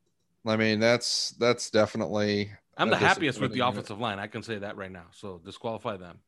[0.46, 2.50] I mean that's that's definitely.
[2.76, 4.20] I'm the happiest with the offensive line.
[4.20, 5.06] I can say that right now.
[5.10, 6.20] So disqualify them.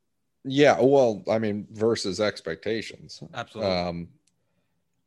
[0.45, 3.23] Yeah, well, I mean versus expectations.
[3.35, 3.73] Absolutely.
[3.73, 4.09] Um,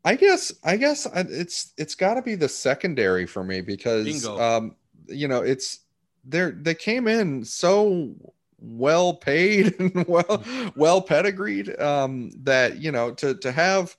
[0.06, 4.40] I guess I guess it's it's got to be the secondary for me because Bingo.
[4.40, 4.76] um,
[5.08, 5.80] you know it's
[6.26, 8.14] they're they came in so
[8.60, 10.44] well paid and well
[10.76, 11.80] well pedigreed.
[11.80, 13.96] Um, that you know to to have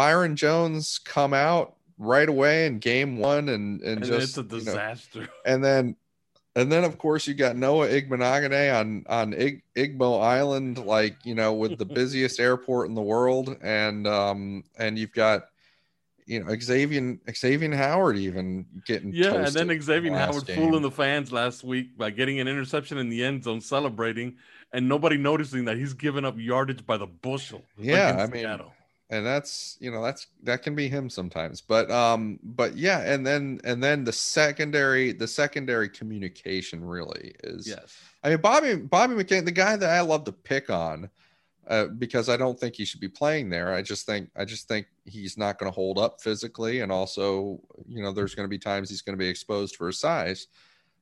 [0.00, 4.40] Byron Jones come out right away in game one and and, And just it's a
[4.40, 5.28] you know, disaster.
[5.44, 5.94] and then
[6.56, 11.34] and then of course you got Noah Igbinoghene on on Ig, Igbo Island, like you
[11.34, 15.48] know, with the busiest airport in the world, and um and you've got
[16.24, 20.56] you know Xavier Xavier Howard even getting Yeah, and then Xavier the Howard game.
[20.56, 24.38] fooling the fans last week by getting an interception in the end zone, celebrating,
[24.72, 27.66] and nobody noticing that he's giving up yardage by the bushel.
[27.76, 28.72] Yeah, I mean, Seattle.
[29.10, 33.26] And that's you know that's that can be him sometimes but um but yeah and
[33.26, 39.14] then and then the secondary the secondary communication really is yes, I mean, Bobby Bobby
[39.14, 41.08] McCain, the guy that I love to pick on,
[41.66, 43.72] uh, because I don't think he should be playing there.
[43.72, 47.60] I just think I just think he's not going to hold up physically, and also,
[47.86, 50.48] you know, there's going to be times he's going to be exposed for his size.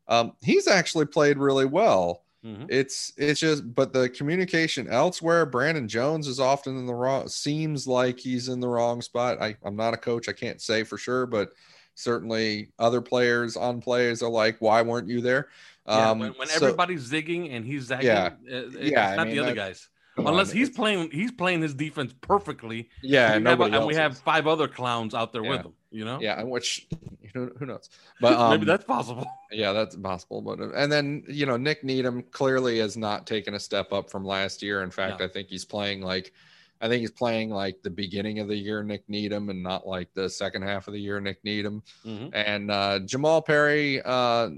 [0.07, 2.25] Um, he's actually played really well.
[2.45, 2.67] Mhm.
[2.69, 5.45] It's it's just, but the communication elsewhere.
[5.45, 7.27] Brandon Jones is often in the wrong.
[7.29, 9.43] Seems like he's in the wrong spot.
[9.43, 10.29] I, I'm not a coach.
[10.29, 11.51] I can't say for sure, but
[11.97, 15.49] certainly other players on plays are like, why weren't you there?
[15.89, 18.27] yeah, Um, when, when so- everybody's zigging and he's zagging, Yeah.
[18.27, 19.89] uh, it's Yeah, I not mean, the other that- guys.
[20.19, 22.89] Come on, Unless he's playing, he's playing his defense perfectly.
[23.03, 25.63] Yeah, and we, have, and we else have five other clowns out there with Yeah.
[25.63, 25.73] him.
[25.93, 26.89] You know, yeah, which
[27.23, 27.89] you know, who knows?
[28.21, 29.25] But um, maybe that's possible.
[29.53, 30.43] yeah, that's possible.
[30.43, 34.25] But and then you know Nik Needham clearly has not taken a step up from
[34.25, 34.83] last year.
[34.83, 35.27] In fact, No.
[35.27, 36.33] I think he's playing like
[36.81, 40.13] I think he's playing like the beginning of the year Nik Needham and not like
[40.15, 41.83] the second half of the year Nik Needham.
[42.05, 42.31] Mhm.
[42.33, 44.51] And uh, Jamal Perry, uh,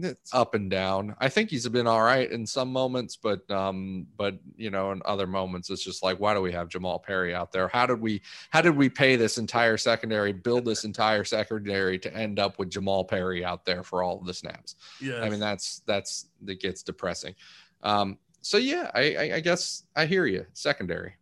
[0.00, 1.16] it's up and down.
[1.18, 5.02] I think he's been all right in some moments, but um, but you know, in
[5.04, 7.68] other moments, it's just like, why do we have Jamal Perry out there?
[7.68, 12.14] How did we how did we pay this entire secondary, build this entire secondary to
[12.16, 14.76] end up with Jamal Perry out there for all of the snaps?
[15.00, 17.34] Yeah, I mean, that's that's that gets depressing.
[17.82, 20.46] Um, so yeah, I, I, I guess I hear you.
[20.52, 21.14] Secondary.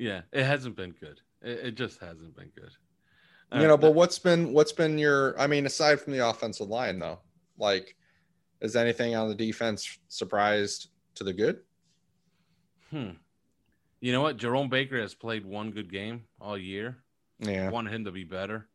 [0.00, 1.20] Yeah, it hasn't been good.
[1.42, 2.70] It, it just hasn't been good.
[3.60, 6.98] you know but what's been what's been your i mean aside from the offensive line
[7.00, 7.18] though
[7.58, 7.96] like
[8.60, 11.60] is anything on the defense surprised to the good
[12.90, 13.10] Hmm.
[14.00, 14.36] You know what?
[14.36, 16.98] Jerome Baker has played one good game all year.
[17.38, 18.68] yeah I wanted him to be better.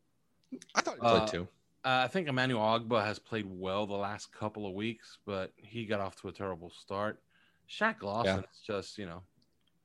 [0.74, 1.48] i thought you played Uh, two
[1.84, 5.84] Uh, I think Emmanuel Ogbah has played well the last couple of weeks, but he
[5.86, 7.20] got off to a terrible start.
[7.68, 9.22] Shaq Lawson is just, you know,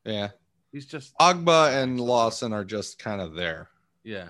[0.06, 0.30] yeah
[0.72, 3.70] he's just, ogbah and lawson are just kind of there.
[4.04, 4.30] Yeah,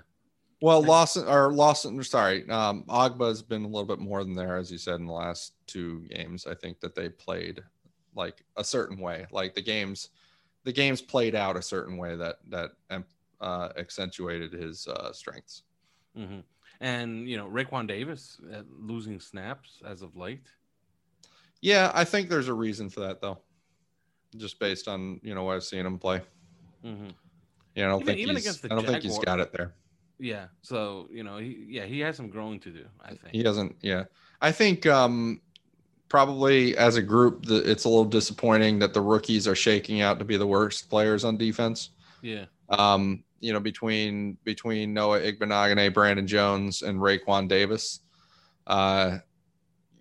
[0.62, 4.72] well lawson or lawson sorry um ogbah's been a little bit more than there as
[4.72, 7.64] you said in the last two games i think that they played
[8.16, 9.26] like a certain way.
[9.32, 10.10] Like the games
[10.64, 12.72] the games played out a certain way that that
[13.40, 15.64] uh, accentuated his uh, strengths.
[16.16, 16.40] Hmm
[16.80, 20.48] and you know, Raekwon Davis uh, losing snaps as of late.
[21.62, 23.38] Yeah, I think there's a reason for that though.
[24.38, 26.22] Just based on you know what I've seen him play.
[26.84, 27.08] hmm
[27.76, 29.52] Yeah, I don't Even- think even he's, against the I don't think he's got it
[29.54, 29.74] there.
[30.20, 32.86] Yeah, so you know, he, yeah, he has some growing to do.
[33.04, 33.30] I think.
[33.32, 33.76] He doesn't.
[33.82, 34.04] Yeah,
[34.42, 35.42] I think um
[36.10, 40.20] probably as a group, the, it's a little disappointing that the rookies are shaking out
[40.20, 41.92] to be the worst players on defense.
[42.22, 48.02] Yeah, Um, you know, between between Noah Igbinoghene, Brandon Jones, and Raekwon Davis,
[48.68, 49.18] uh,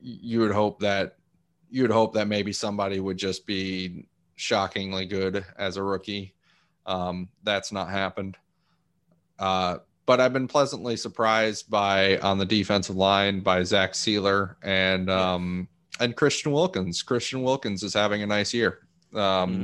[0.02, 1.16] you would hope that
[1.70, 4.06] you would hope that maybe somebody would just be
[4.40, 6.34] shockingly good as a rookie.
[6.86, 8.36] Um, that's not happened.
[9.38, 15.08] Uh, but I've been pleasantly surprised by on the defensive line by Zach Sieler and
[15.08, 15.68] um,
[16.00, 17.02] and Christian Wilkins.
[17.02, 18.80] Christian Wilkins is having a nice year.
[19.14, 19.20] Um,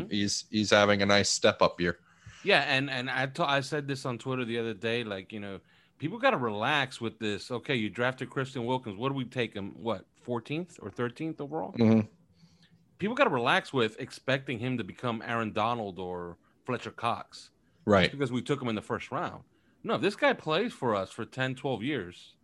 [0.06, 0.12] Mhm.
[0.12, 1.98] He's he's having a nice step up year.
[2.44, 5.02] yeah, and and I I said this on Twitter the other day.
[5.04, 5.58] Like you know,
[5.98, 7.50] people got to relax with this.
[7.50, 8.96] Okay, you drafted Christian Wilkins.
[8.96, 9.72] What do we take him?
[9.76, 11.72] What 14th or 13th overall?
[11.72, 12.06] Mhm.
[12.98, 17.50] People got to relax with expecting him to become Aaron Donald or Fletcher Cox.
[17.84, 18.10] Right.
[18.10, 19.44] because we took him in the first round.
[19.84, 22.34] No, if this guy plays for us for 10, 12 years,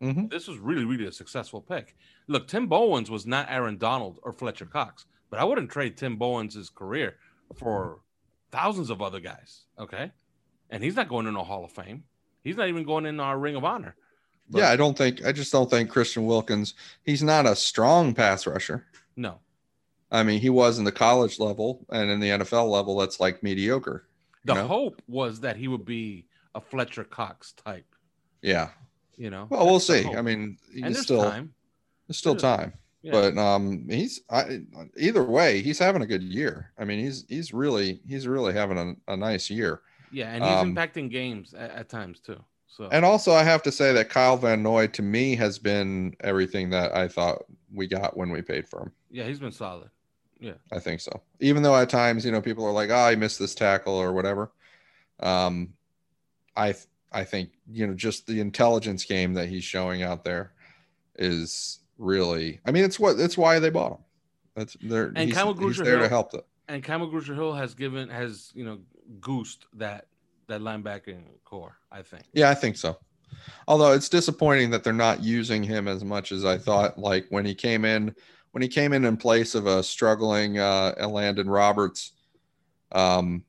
[0.00, 0.30] Mhm.
[0.30, 1.94] this was really, really a successful pick.
[2.28, 6.16] Look, Tim Bowens was not Aaron Donald or Fletcher Cox, but I wouldn't trade Tim
[6.16, 7.18] Bowens' career
[7.54, 8.00] for
[8.50, 9.66] thousands of other guys.
[9.78, 10.12] Okay.
[10.70, 12.04] And he's not going in a Hall of Fame.
[12.42, 13.96] He's not even going in our Ring of Honor.
[14.48, 16.72] But- yeah, I don't think I just don't think Christian Wilkins.
[17.04, 18.86] He's not a strong pass rusher.
[19.14, 19.40] No.
[20.10, 22.96] I mean, he was in the college level and in the NFL level.
[22.96, 24.08] That's like mediocre.
[24.44, 24.66] The know?
[24.66, 27.86] hope was that he would be a Fletcher Cox type,
[28.42, 28.68] Yeah.
[29.16, 29.46] you know?
[29.50, 30.04] Well, we'll see.
[30.06, 31.52] I mean, he's there's still time.
[32.06, 32.72] there's still There's- time.
[33.02, 33.12] Yeah.
[33.12, 34.62] But um, he's I,
[34.98, 36.72] either way, he's having a good year.
[36.76, 39.82] I mean, he's he's really he's really having a, a nice year.
[40.10, 42.42] yeah, and he's um, impacting games at, at times too.
[42.66, 46.16] So And also, I have to say that Kyle Van Noy to me has been
[46.24, 48.92] everything that I thought we got when we paid for him.
[49.12, 49.88] Yeah, he's been solid.
[50.38, 50.54] Yeah.
[50.72, 51.22] I think so.
[51.40, 54.12] Even though at times, you know, people are like, "Oh, I missed this tackle" or
[54.12, 54.52] whatever.
[55.20, 55.72] Um,
[56.54, 60.52] I th- I think you know just the intelligence game that he's showing out there
[61.16, 62.60] is really.
[62.66, 64.04] I mean, it's what it's why they bought him.
[64.54, 66.42] That's they're And he's, he's there to help them.
[66.68, 68.78] And Kamu Grugier Hill has given has you know
[69.20, 70.06] goosed that
[70.48, 71.76] that linebacking corps.
[71.90, 72.24] I think.
[72.32, 72.98] Yeah, I think so.
[73.68, 76.98] Although it's disappointing that they're not using him as much as I thought.
[76.98, 78.14] Like when he came in,
[78.56, 82.12] when he came in in place of a struggling uh, Landon Roberts,
[82.90, 83.44] um,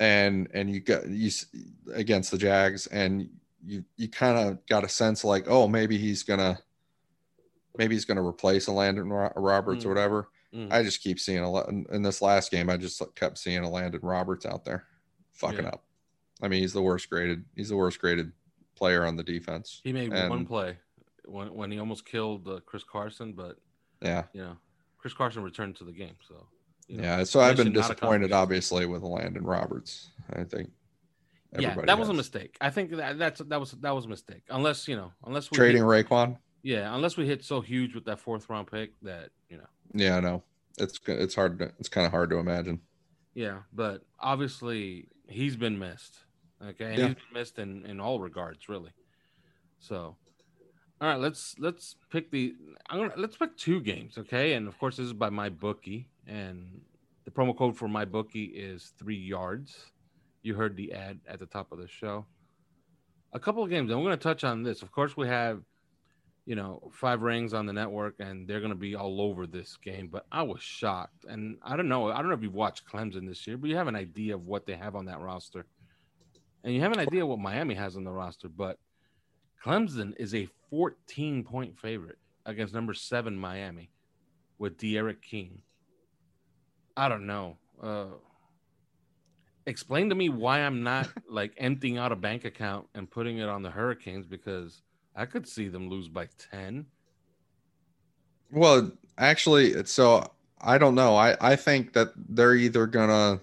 [0.00, 1.30] and and you got you
[1.92, 3.28] against the Jags, and
[3.62, 6.58] you you kind of got a sense like, oh, maybe he's gonna,
[7.76, 9.90] maybe he's gonna replace a Landon Ro- Roberts or Mm.
[9.90, 10.28] whatever.
[10.54, 10.72] Mm.
[10.72, 12.70] I just keep seeing a lot in, in this last game.
[12.70, 14.86] I just kept seeing a Landon Roberts out there,
[15.32, 15.68] fucking Yeah.
[15.68, 15.84] up.
[16.40, 17.44] I mean, he's the worst graded.
[17.54, 18.32] He's the worst graded
[18.74, 19.82] player on the defense.
[19.84, 20.78] He made And- one play
[21.26, 23.58] when when he almost killed uh, Chris Carson, but
[24.04, 24.56] Yeah, you know
[24.98, 26.14] Chris Carson returned to the game.
[26.28, 26.46] So
[26.88, 27.24] you know, yeah.
[27.24, 30.10] So I've been disappointed, obviously, with Landon Roberts.
[30.32, 30.70] I think.
[31.58, 32.56] yeah, that was a mistake.
[32.60, 34.42] I think that that's that was that was a mistake.
[34.50, 36.36] Unless you know, unless we Trading hit, Raekwon.
[36.62, 40.16] yeah, unless we hit so huge with that fourth round pick that you know, Yeah,
[40.16, 40.42] I know.
[40.78, 41.58] It's it's hard.
[41.60, 42.80] To, it's kind of hard to imagine.
[43.34, 43.58] yeah.
[43.72, 46.18] But obviously he's been missed.
[46.62, 47.06] Okay, and Yeah.
[47.08, 48.90] he's been missed in in all regards, really.
[49.78, 50.16] So,
[51.00, 52.54] all right, let's let's pick the.
[52.88, 54.54] I'm gonna let's pick two games, okay?
[54.54, 56.80] And of course, this is by my bookie, and
[57.24, 59.86] the promo code for my bookie is three yards.
[60.42, 62.26] You heard the ad at the top of the show.
[63.32, 64.82] A couple of games, and we're to touch on this.
[64.82, 65.62] Of course, we have,
[66.46, 70.08] you know, five rings on the network, and they're to be all over this game.
[70.12, 72.12] But I was shocked, and I don't know.
[72.12, 74.46] I don't know if you've watched Clemson this year, but you have an idea of
[74.46, 75.66] what they have on that roster,
[76.62, 78.48] and you have an idea what Miami has on the roster.
[78.48, 78.78] But
[79.64, 83.90] Clemson is a 14 point favorite against number seven Miami
[84.58, 85.62] with D'Eriq King.
[86.96, 87.56] I don't know.
[87.82, 88.06] Uh,
[89.66, 93.48] explain to me why I'm not like emptying out a bank account and putting it
[93.48, 94.82] on the Hurricanes because
[95.16, 96.84] I could see them lose by 10.
[98.50, 101.16] Well, actually, so I don't know.
[101.16, 103.40] I I think that they're either gonna.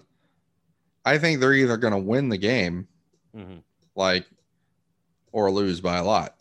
[1.04, 2.86] I think they're either gonna win the game,
[3.34, 3.58] hmm
[3.94, 4.24] like,
[5.32, 6.36] or lose by a lot.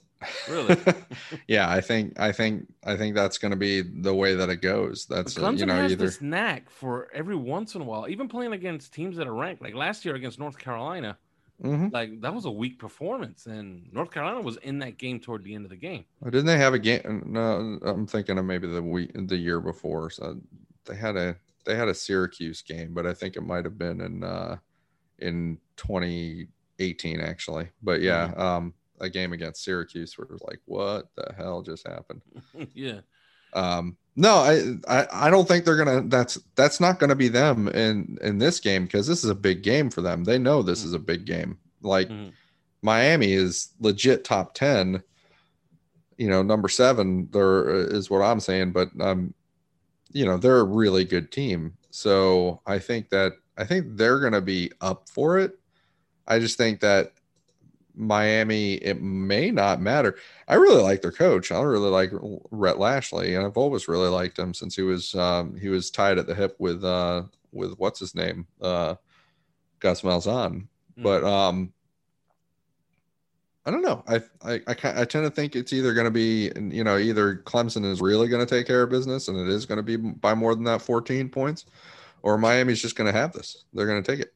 [0.48, 0.78] Really?
[1.48, 4.62] yeah, I think I think I think that's going to be the way that it
[4.62, 5.08] goes.
[5.08, 8.08] That's uh, Clemson you know has either this knack for every once in a while,
[8.08, 9.64] even playing against teams that are ranked.
[9.64, 11.18] Like last year against North Carolina,
[11.64, 11.92] Mhm.
[11.92, 15.56] like that was a weak performance, and North Carolina was in that game toward the
[15.56, 16.06] end of the game.
[16.24, 17.24] Oh, didn't they have a game?
[17.26, 20.12] No, I'm thinking of maybe the week the year before.
[20.12, 20.38] So
[20.86, 21.36] they had a
[21.66, 24.58] they had a Syracuse game, but I think it might have been in uh
[25.18, 27.70] in 2018 actually.
[27.82, 28.40] But yeah, Mm-hmm.
[28.42, 32.22] um a game against Syracuse where it was like, what the hell just happened?
[32.74, 33.02] yeah,
[33.54, 36.02] Um no, I, I I don't think they're gonna.
[36.02, 39.64] That's that's not gonna be them in in this game because this is a big
[39.64, 40.24] game for them.
[40.24, 40.86] They know this Mhm.
[40.86, 41.58] is a big game.
[41.82, 42.32] Like Mhm.
[42.82, 45.04] Miami is legit top 10
[46.18, 49.34] you know number seven there is what i'm saying but um
[50.12, 54.34] you know they're a really good team so i think that i think they're going
[54.34, 55.58] to be up for it
[56.28, 57.14] i just think that
[57.96, 60.18] miami it may not matter
[60.48, 62.12] i really like their coach i really like
[62.52, 66.18] rhett lashlee and i've always really liked him since he was um he was tied
[66.18, 68.96] at the hip with uh with what's his name uh
[69.80, 70.68] gus malzahn
[70.98, 71.04] Mm.
[71.04, 71.74] but um
[73.66, 74.04] I don't know.
[74.08, 77.36] I I I, I tend to think it's either going to be you know either
[77.46, 79.98] Clemson is really going to take care of business and it is going to be
[79.98, 81.66] by more than that 14 points,
[82.24, 83.66] or Miami's just going to have this.
[83.74, 84.34] They're going to take it.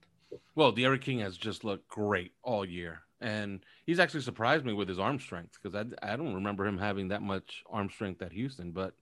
[0.54, 4.88] Well, D'Eriq King has just looked great all year, and he's actually surprised me with
[4.88, 8.32] his arm strength because I I don't remember him having that much arm strength at
[8.32, 8.94] Houston, but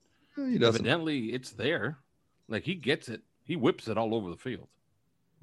[0.68, 1.98] evidently it's there.
[2.48, 4.68] Like he gets it, he whips it all over the field.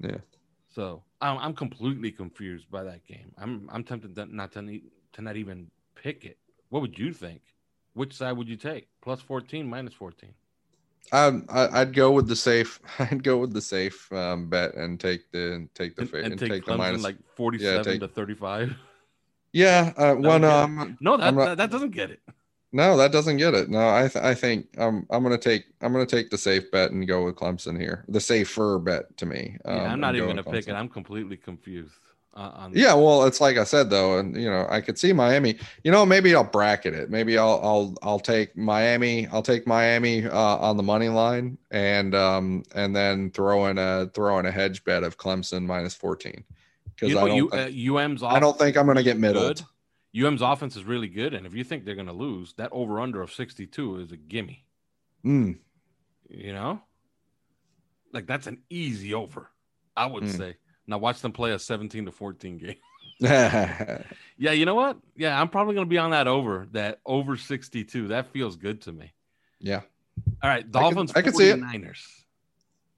[0.00, 0.18] Yeah.
[0.74, 3.32] So I'm I'm completely confused by that game.
[3.38, 4.80] I'm I'm tempted to not to,
[5.14, 6.38] to not even pick it.
[6.70, 7.42] What would you think?
[7.94, 8.88] Which side would you take?
[9.02, 10.32] Plus 14, minus 14.
[11.10, 12.80] Um, I, I'd go with the safe.
[12.98, 16.38] I'd go with the safe um, bet and take the take the And, and and
[16.40, 17.02] take, take, the minus.
[17.02, 18.74] like 47 take- to 35.
[19.52, 19.92] yeah.
[19.96, 20.50] Uh, well, would no.
[20.50, 22.20] I'm, No, that, not- that doesn't get it.
[22.72, 23.68] no, that doesn't get it.
[23.68, 26.90] No, I th- I think um, I'm gonna take I'm gonna take the safe bet
[26.92, 28.04] and go with Clemson here.
[28.08, 29.58] The safer bet to me.
[29.66, 30.72] Yeah, um, I'm not even gonna pick it.
[30.72, 31.92] I'm completely confused.
[32.34, 35.12] Uh, on Yeah, well, it's like I said though, and you know, I could see
[35.12, 35.56] Miami.
[35.84, 37.10] You know, maybe I'll bracket it.
[37.10, 39.26] Maybe I'll I'll I'll take Miami.
[39.28, 44.06] I'll take Miami uh, on the money line, and um and then throw in a
[44.14, 46.44] throw in a hedge bet of Clemson minus fourteen.
[46.86, 49.62] Because You I don't you, think, uh, UM's I don't think I'm gonna get middled.
[50.14, 50.26] good.
[50.26, 53.00] UM's offense is really good, and if you think they're going to lose, that over
[53.00, 54.66] under of 62 is a gimme.
[55.24, 55.58] Mm,
[56.28, 56.82] You know,
[58.12, 59.48] Like that's an easy over,
[59.96, 60.36] I would Mm.
[60.36, 60.56] say.
[60.86, 62.74] Now watch them play a 17 to 14 game.
[63.20, 64.02] yeah,
[64.38, 64.96] you know what?
[65.16, 68.08] Yeah, I'm probably gonna be on that over, that over 62.
[68.08, 69.12] That feels good to me.
[69.60, 69.82] Yeah.
[70.42, 71.60] All right, Dolphins I can see it.
[71.60, 72.02] 49ers.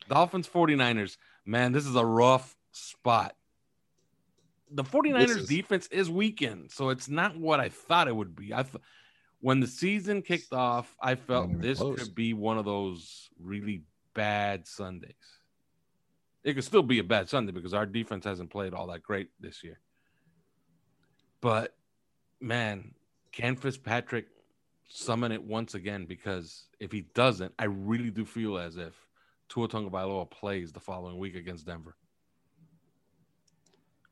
[0.09, 1.17] Dolphins 49ers.
[1.45, 3.37] Man, this is a rough spot.
[4.71, 8.53] The 49ers is- defense is weakened, so it's not what I thought it would be.
[8.55, 8.83] I th-
[9.41, 11.99] when the season kicked off, I felt this close.
[11.99, 13.83] could be one of those really
[14.15, 15.13] bad Sundays.
[16.45, 19.31] It could still be a bad Sunday because our defense hasn't played all that great
[19.41, 19.81] this year.
[21.41, 21.75] But
[22.41, 22.95] man,
[23.33, 24.27] can Fitzpatrick
[24.89, 26.05] summon it once again?
[26.05, 28.95] Because if he doesn't, I really do feel as if
[29.49, 31.97] Tua Tagovailoa plays the following week against Denver.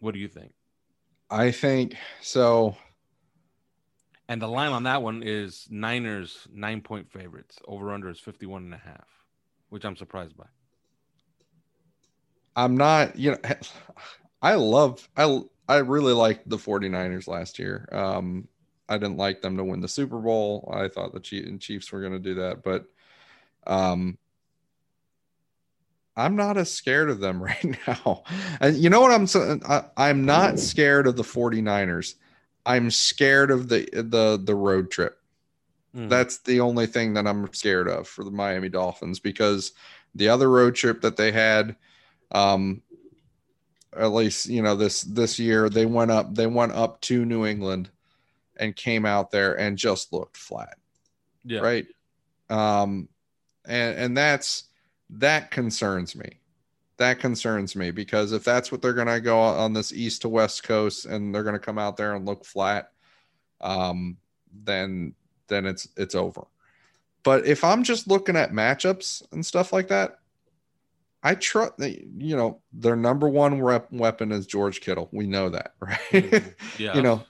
[0.01, 0.53] What do you think?
[1.31, 2.77] I think so.
[4.29, 7.59] And the line on that one is Niners nine point favorites.
[7.67, 9.07] Over under is 51 and a half,
[9.69, 10.47] which I'm surprised by.
[12.57, 13.39] I'm not, you know,
[14.43, 17.89] I love, I, I really liked the 49ers last year.
[17.93, 18.49] Um,
[18.89, 20.73] I didn't like them to win the Super Bowl.
[20.75, 22.87] I thought the Chief- Chiefs were going to do that, but,
[23.67, 24.19] um,
[26.17, 28.23] I'm not as scared of them right now.
[28.61, 29.63] And you know what I'm saying?
[29.97, 32.17] I'm not scared of the 49ers.
[32.67, 35.19] I'm scared of the the the road trip.
[35.97, 36.09] Mhm.
[36.09, 39.73] That's the only thing that I'm scared of for the Miami Dolphins because
[40.15, 41.77] the other road trip that they had,
[42.33, 42.83] um,
[43.97, 47.47] at least you know this this year they went up they went up to New
[47.47, 47.91] England
[48.57, 50.77] and came out there and just looked flat,
[51.45, 51.61] yeah.
[51.61, 51.87] right?
[52.49, 53.09] Um,
[53.65, 54.65] and and that's
[55.11, 56.39] that concerns me.
[56.99, 60.29] That concerns me because if that's what they're going to go on this east to
[60.29, 62.93] west coast and they're going to come out there and look flat,
[63.61, 64.17] um,
[64.65, 65.15] then
[65.49, 66.47] then it's it's over.
[67.25, 70.19] But if I'm just looking at matchups and stuff like that,
[71.23, 75.09] I trust you know their number one rep weapon is George Kittle.
[75.13, 75.99] We know that, right?
[76.11, 76.55] Mhm.
[76.79, 76.97] Yeah.
[76.97, 77.25] you know,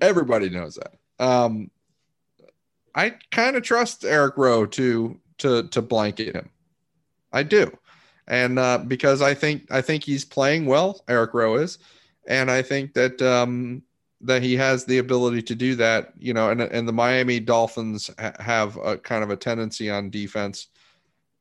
[0.00, 0.94] everybody knows that.
[1.24, 1.70] Um,
[2.94, 6.50] I kind of trust Eric Rowe to to to blanket him.
[7.32, 7.76] I do,
[8.28, 11.02] and uh, because I think I think he's playing well.
[11.08, 11.78] Eric Rowe is,
[12.26, 13.82] and I think that um,
[14.20, 16.12] that he has the ability to do that.
[16.18, 20.10] You know, and and the Miami Dolphins ha- have a kind of a tendency on
[20.10, 20.66] defense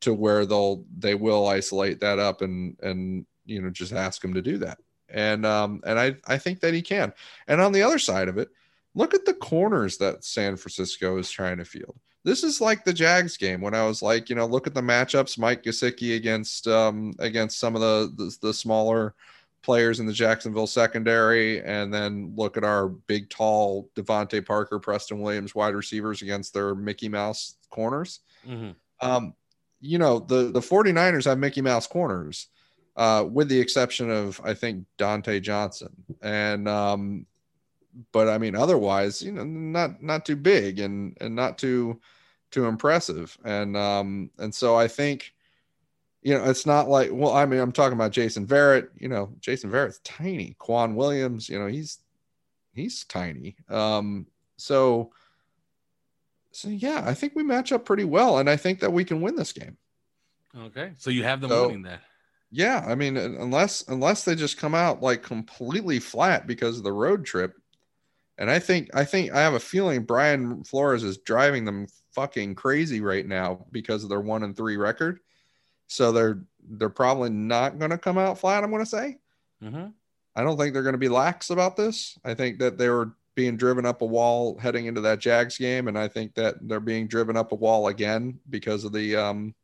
[0.02, 4.34] to where they'll they will isolate that up and and you know just ask him
[4.34, 4.80] to do that.
[5.10, 7.14] And um and I I think that he can.
[7.48, 8.50] And on the other side of it,
[8.96, 11.98] look at the corners that San Francisco is trying to field.
[12.24, 14.82] This is like the Jags game when I was like, you know, look at the
[14.82, 15.40] matchups.
[15.40, 19.16] Mike Gesicki against um, against some of the, the the smaller
[19.64, 25.20] players in the Jacksonville secondary, and then look at our big, tall DeVante Parker, Preston
[25.22, 28.22] Williams wide receivers against their Mickey Mouse corners.
[28.48, 28.76] Mhm.
[29.02, 29.34] Um,
[29.82, 32.48] you know, the the 49ers have Mickey Mouse corners,
[32.96, 35.92] uh, with the exception of I think Dontae Johnson.
[36.22, 37.26] And um,
[38.12, 42.00] but I mean otherwise, you know, not not too big and and not too
[42.52, 43.38] too impressive.
[43.44, 45.34] And um, and so I think
[46.22, 49.34] you know, it's not like well, I mean, I'm talking about Jason Verrett, you know,
[49.40, 50.56] Jason Verrett's tiny.
[50.60, 52.00] K'Waun Williams, you know, he's
[52.74, 53.56] he's tiny.
[53.70, 54.28] Um,
[54.58, 55.12] so
[56.52, 59.22] so yeah, I think we match up pretty well, and I think that we can
[59.22, 59.78] win this game.
[60.58, 60.92] Okay.
[60.98, 62.02] So you have them So- winning that.
[62.54, 66.92] Yeah, I mean, unless unless they just come out like completely flat because of the
[66.92, 67.54] road trip,
[68.38, 72.56] and I think I think I have a feeling Brian Flores is driving them fucking
[72.56, 75.22] crazy right now because of their one and three record.
[75.88, 78.66] So they're they're probably not going to come out flat.
[78.66, 79.18] I'm going to say.
[79.62, 79.86] hmm
[80.36, 82.18] I don't think they're going to be lax about this.
[82.26, 85.88] I think that they were being driven up a wall heading into that Jags game,
[85.88, 89.56] and I think that they're being driven up a wall again because of the um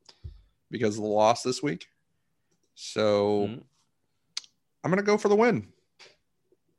[0.72, 1.88] because of the loss this week.
[2.76, 3.64] So Mhm.
[4.84, 5.74] I'm going to go for the win.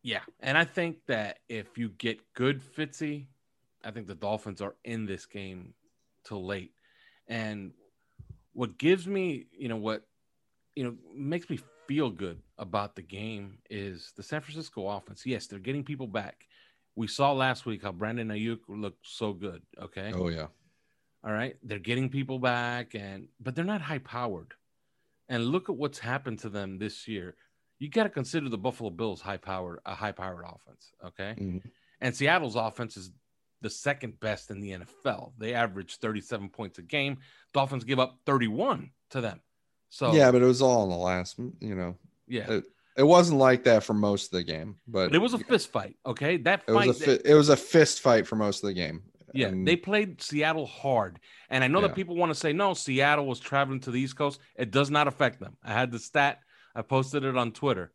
[0.02, 0.22] Yeah.
[0.40, 3.26] And I think that if you get good Fitzy,
[3.84, 5.74] I think the Dolphins are in this game
[6.24, 6.72] till late.
[7.26, 7.72] And
[8.52, 10.06] what gives me, you know, what,
[10.74, 15.26] you know, makes me feel good about the game is the San Francisco offense.
[15.26, 16.46] Yes, they're getting people back.
[16.98, 19.62] We saw last week how Brandon Aiyuk looked so good.
[19.80, 20.12] Okay.
[20.12, 20.48] Oh yeah.
[21.22, 21.56] All right.
[21.62, 24.52] They're getting people back and but they're not high powered.
[25.28, 27.36] And look at what's happened to them this year.
[27.78, 31.36] You got to consider the Buffalo Bills high powered a high powered offense, okay?
[31.38, 31.62] Mhm.
[32.00, 33.12] And Seattle's offense is
[33.60, 35.34] the second best in the NFL.
[35.38, 37.18] They average 37 points a game.
[37.54, 39.40] Dolphins give up 31 to them.
[39.88, 41.38] So Yeah, but it was all in the last.
[41.38, 41.96] You know,
[42.26, 42.54] yeah.
[42.54, 42.64] it,
[42.98, 45.70] it wasn't like that for most of the game, but, But it was a fist
[45.70, 46.36] fight, okay?
[46.36, 49.04] That it was a fi- it was a fist fight for most of the game.
[49.32, 51.20] Yeah, and- they played Seattle hard.
[51.48, 51.86] And I know Yeah.
[51.88, 54.40] that people want to say, no, Seattle was traveling to the East Coast.
[54.56, 55.56] It does not affect them.
[55.62, 56.40] I had the stat,
[56.74, 57.92] I posted it on Twitter.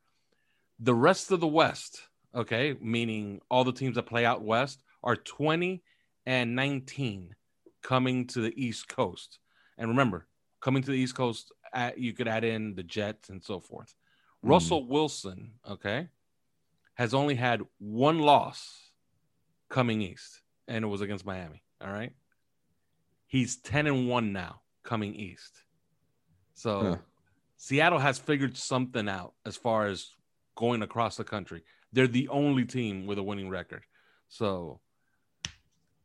[0.80, 2.02] The rest of the West,
[2.34, 5.84] okay, meaning all the teams that play out West, are 20
[6.26, 7.36] and 19
[7.82, 9.40] coming to the East Coast.
[9.78, 10.28] And remember,
[10.62, 11.52] coming to the East Coast,
[11.98, 13.94] you could add in the Jets and so forth.
[14.44, 14.50] Mhm.
[14.50, 16.10] Russell Wilson, okay,
[16.96, 18.92] has only had one loss
[19.70, 21.64] coming east, and it was against Miami.
[21.82, 22.14] All right.
[23.26, 25.64] He's 10 and 1 now coming east.
[26.54, 26.98] So Huh.
[27.58, 30.12] Seattle has figured something out as far as
[30.56, 31.64] going across the country.
[31.92, 33.86] They're the only team with a winning record.
[34.28, 34.82] So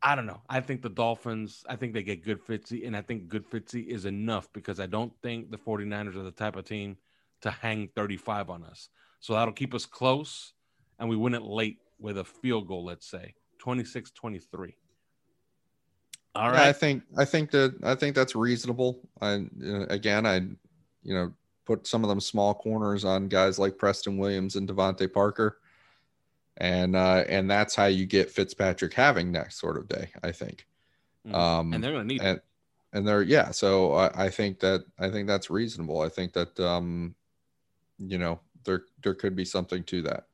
[0.01, 0.43] I don't know.
[0.49, 3.85] I think the Dolphins, I think they get good Fitzy, and I think good Fitzy
[3.87, 6.97] is enough because I don't think the 49ers are the type of team
[7.43, 8.89] to hang 35 on us.
[9.21, 10.53] So that'll keep us close
[10.99, 14.75] and we win it late with a field goal, let's say 26 23.
[16.35, 19.01] All Yeah, I think I think that I think that's reasonable.
[19.21, 19.47] I
[19.89, 20.37] again, I
[21.03, 21.33] you know
[21.65, 25.59] put some of them small corners on guys like Preston Williams and DeVante Parker,
[26.59, 30.11] and uh, and that's how you get Fitzpatrick having that sort of day.
[30.23, 30.67] I think,
[31.27, 31.35] Mhm.
[31.35, 32.45] um, and they're going to need and it.
[32.93, 33.51] and they're yeah.
[33.51, 36.01] So I, I think that I think that's reasonable.
[36.01, 37.17] I think that um,
[37.99, 40.27] you know there there could be something to that.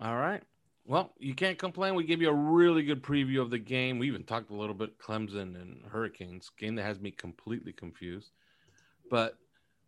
[0.00, 0.42] All right.
[0.84, 1.94] Well, you can't complain.
[1.94, 3.98] We gave you a really good preview of the game.
[3.98, 8.32] We even talked a little bit Clemson and Hurricanes, game that has me completely confused.
[9.08, 9.38] But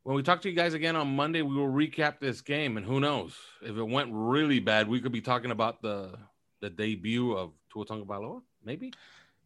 [0.04, 2.76] when we talk to you guys again on Monday, we will recap this game.
[2.76, 3.34] And who knows?
[3.60, 6.16] If it went really bad, we could be talking about the
[6.60, 8.92] the debut of Tua Tagovailoa, maybe.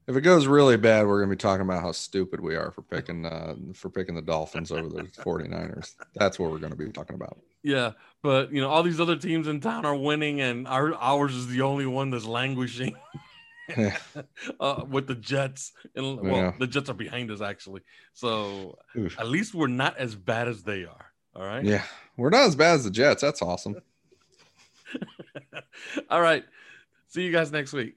[0.08, 2.80] If it goes really bad, we're gonna be talking about how stupid we are for
[2.80, 5.96] picking uh, for picking the Dolphins over the 49ers.
[6.14, 7.38] That's what we're gonna be talking about.
[7.62, 7.92] Yeah,
[8.22, 11.46] but you know, all these other teams in town are winning, and our ours is
[11.48, 12.96] the only one that's languishing
[14.60, 15.72] uh, with the Jets.
[15.94, 16.52] And well, Yeah.
[16.58, 17.82] the Jets are behind us actually,
[18.14, 19.20] so Oof.
[19.20, 21.12] at least we're not as bad as they are.
[21.36, 21.62] All right.
[21.62, 21.84] Yeah,
[22.16, 23.20] we're not as bad as the Jets.
[23.20, 23.76] That's awesome.
[26.08, 26.44] all right.
[27.08, 27.96] See you guys next week.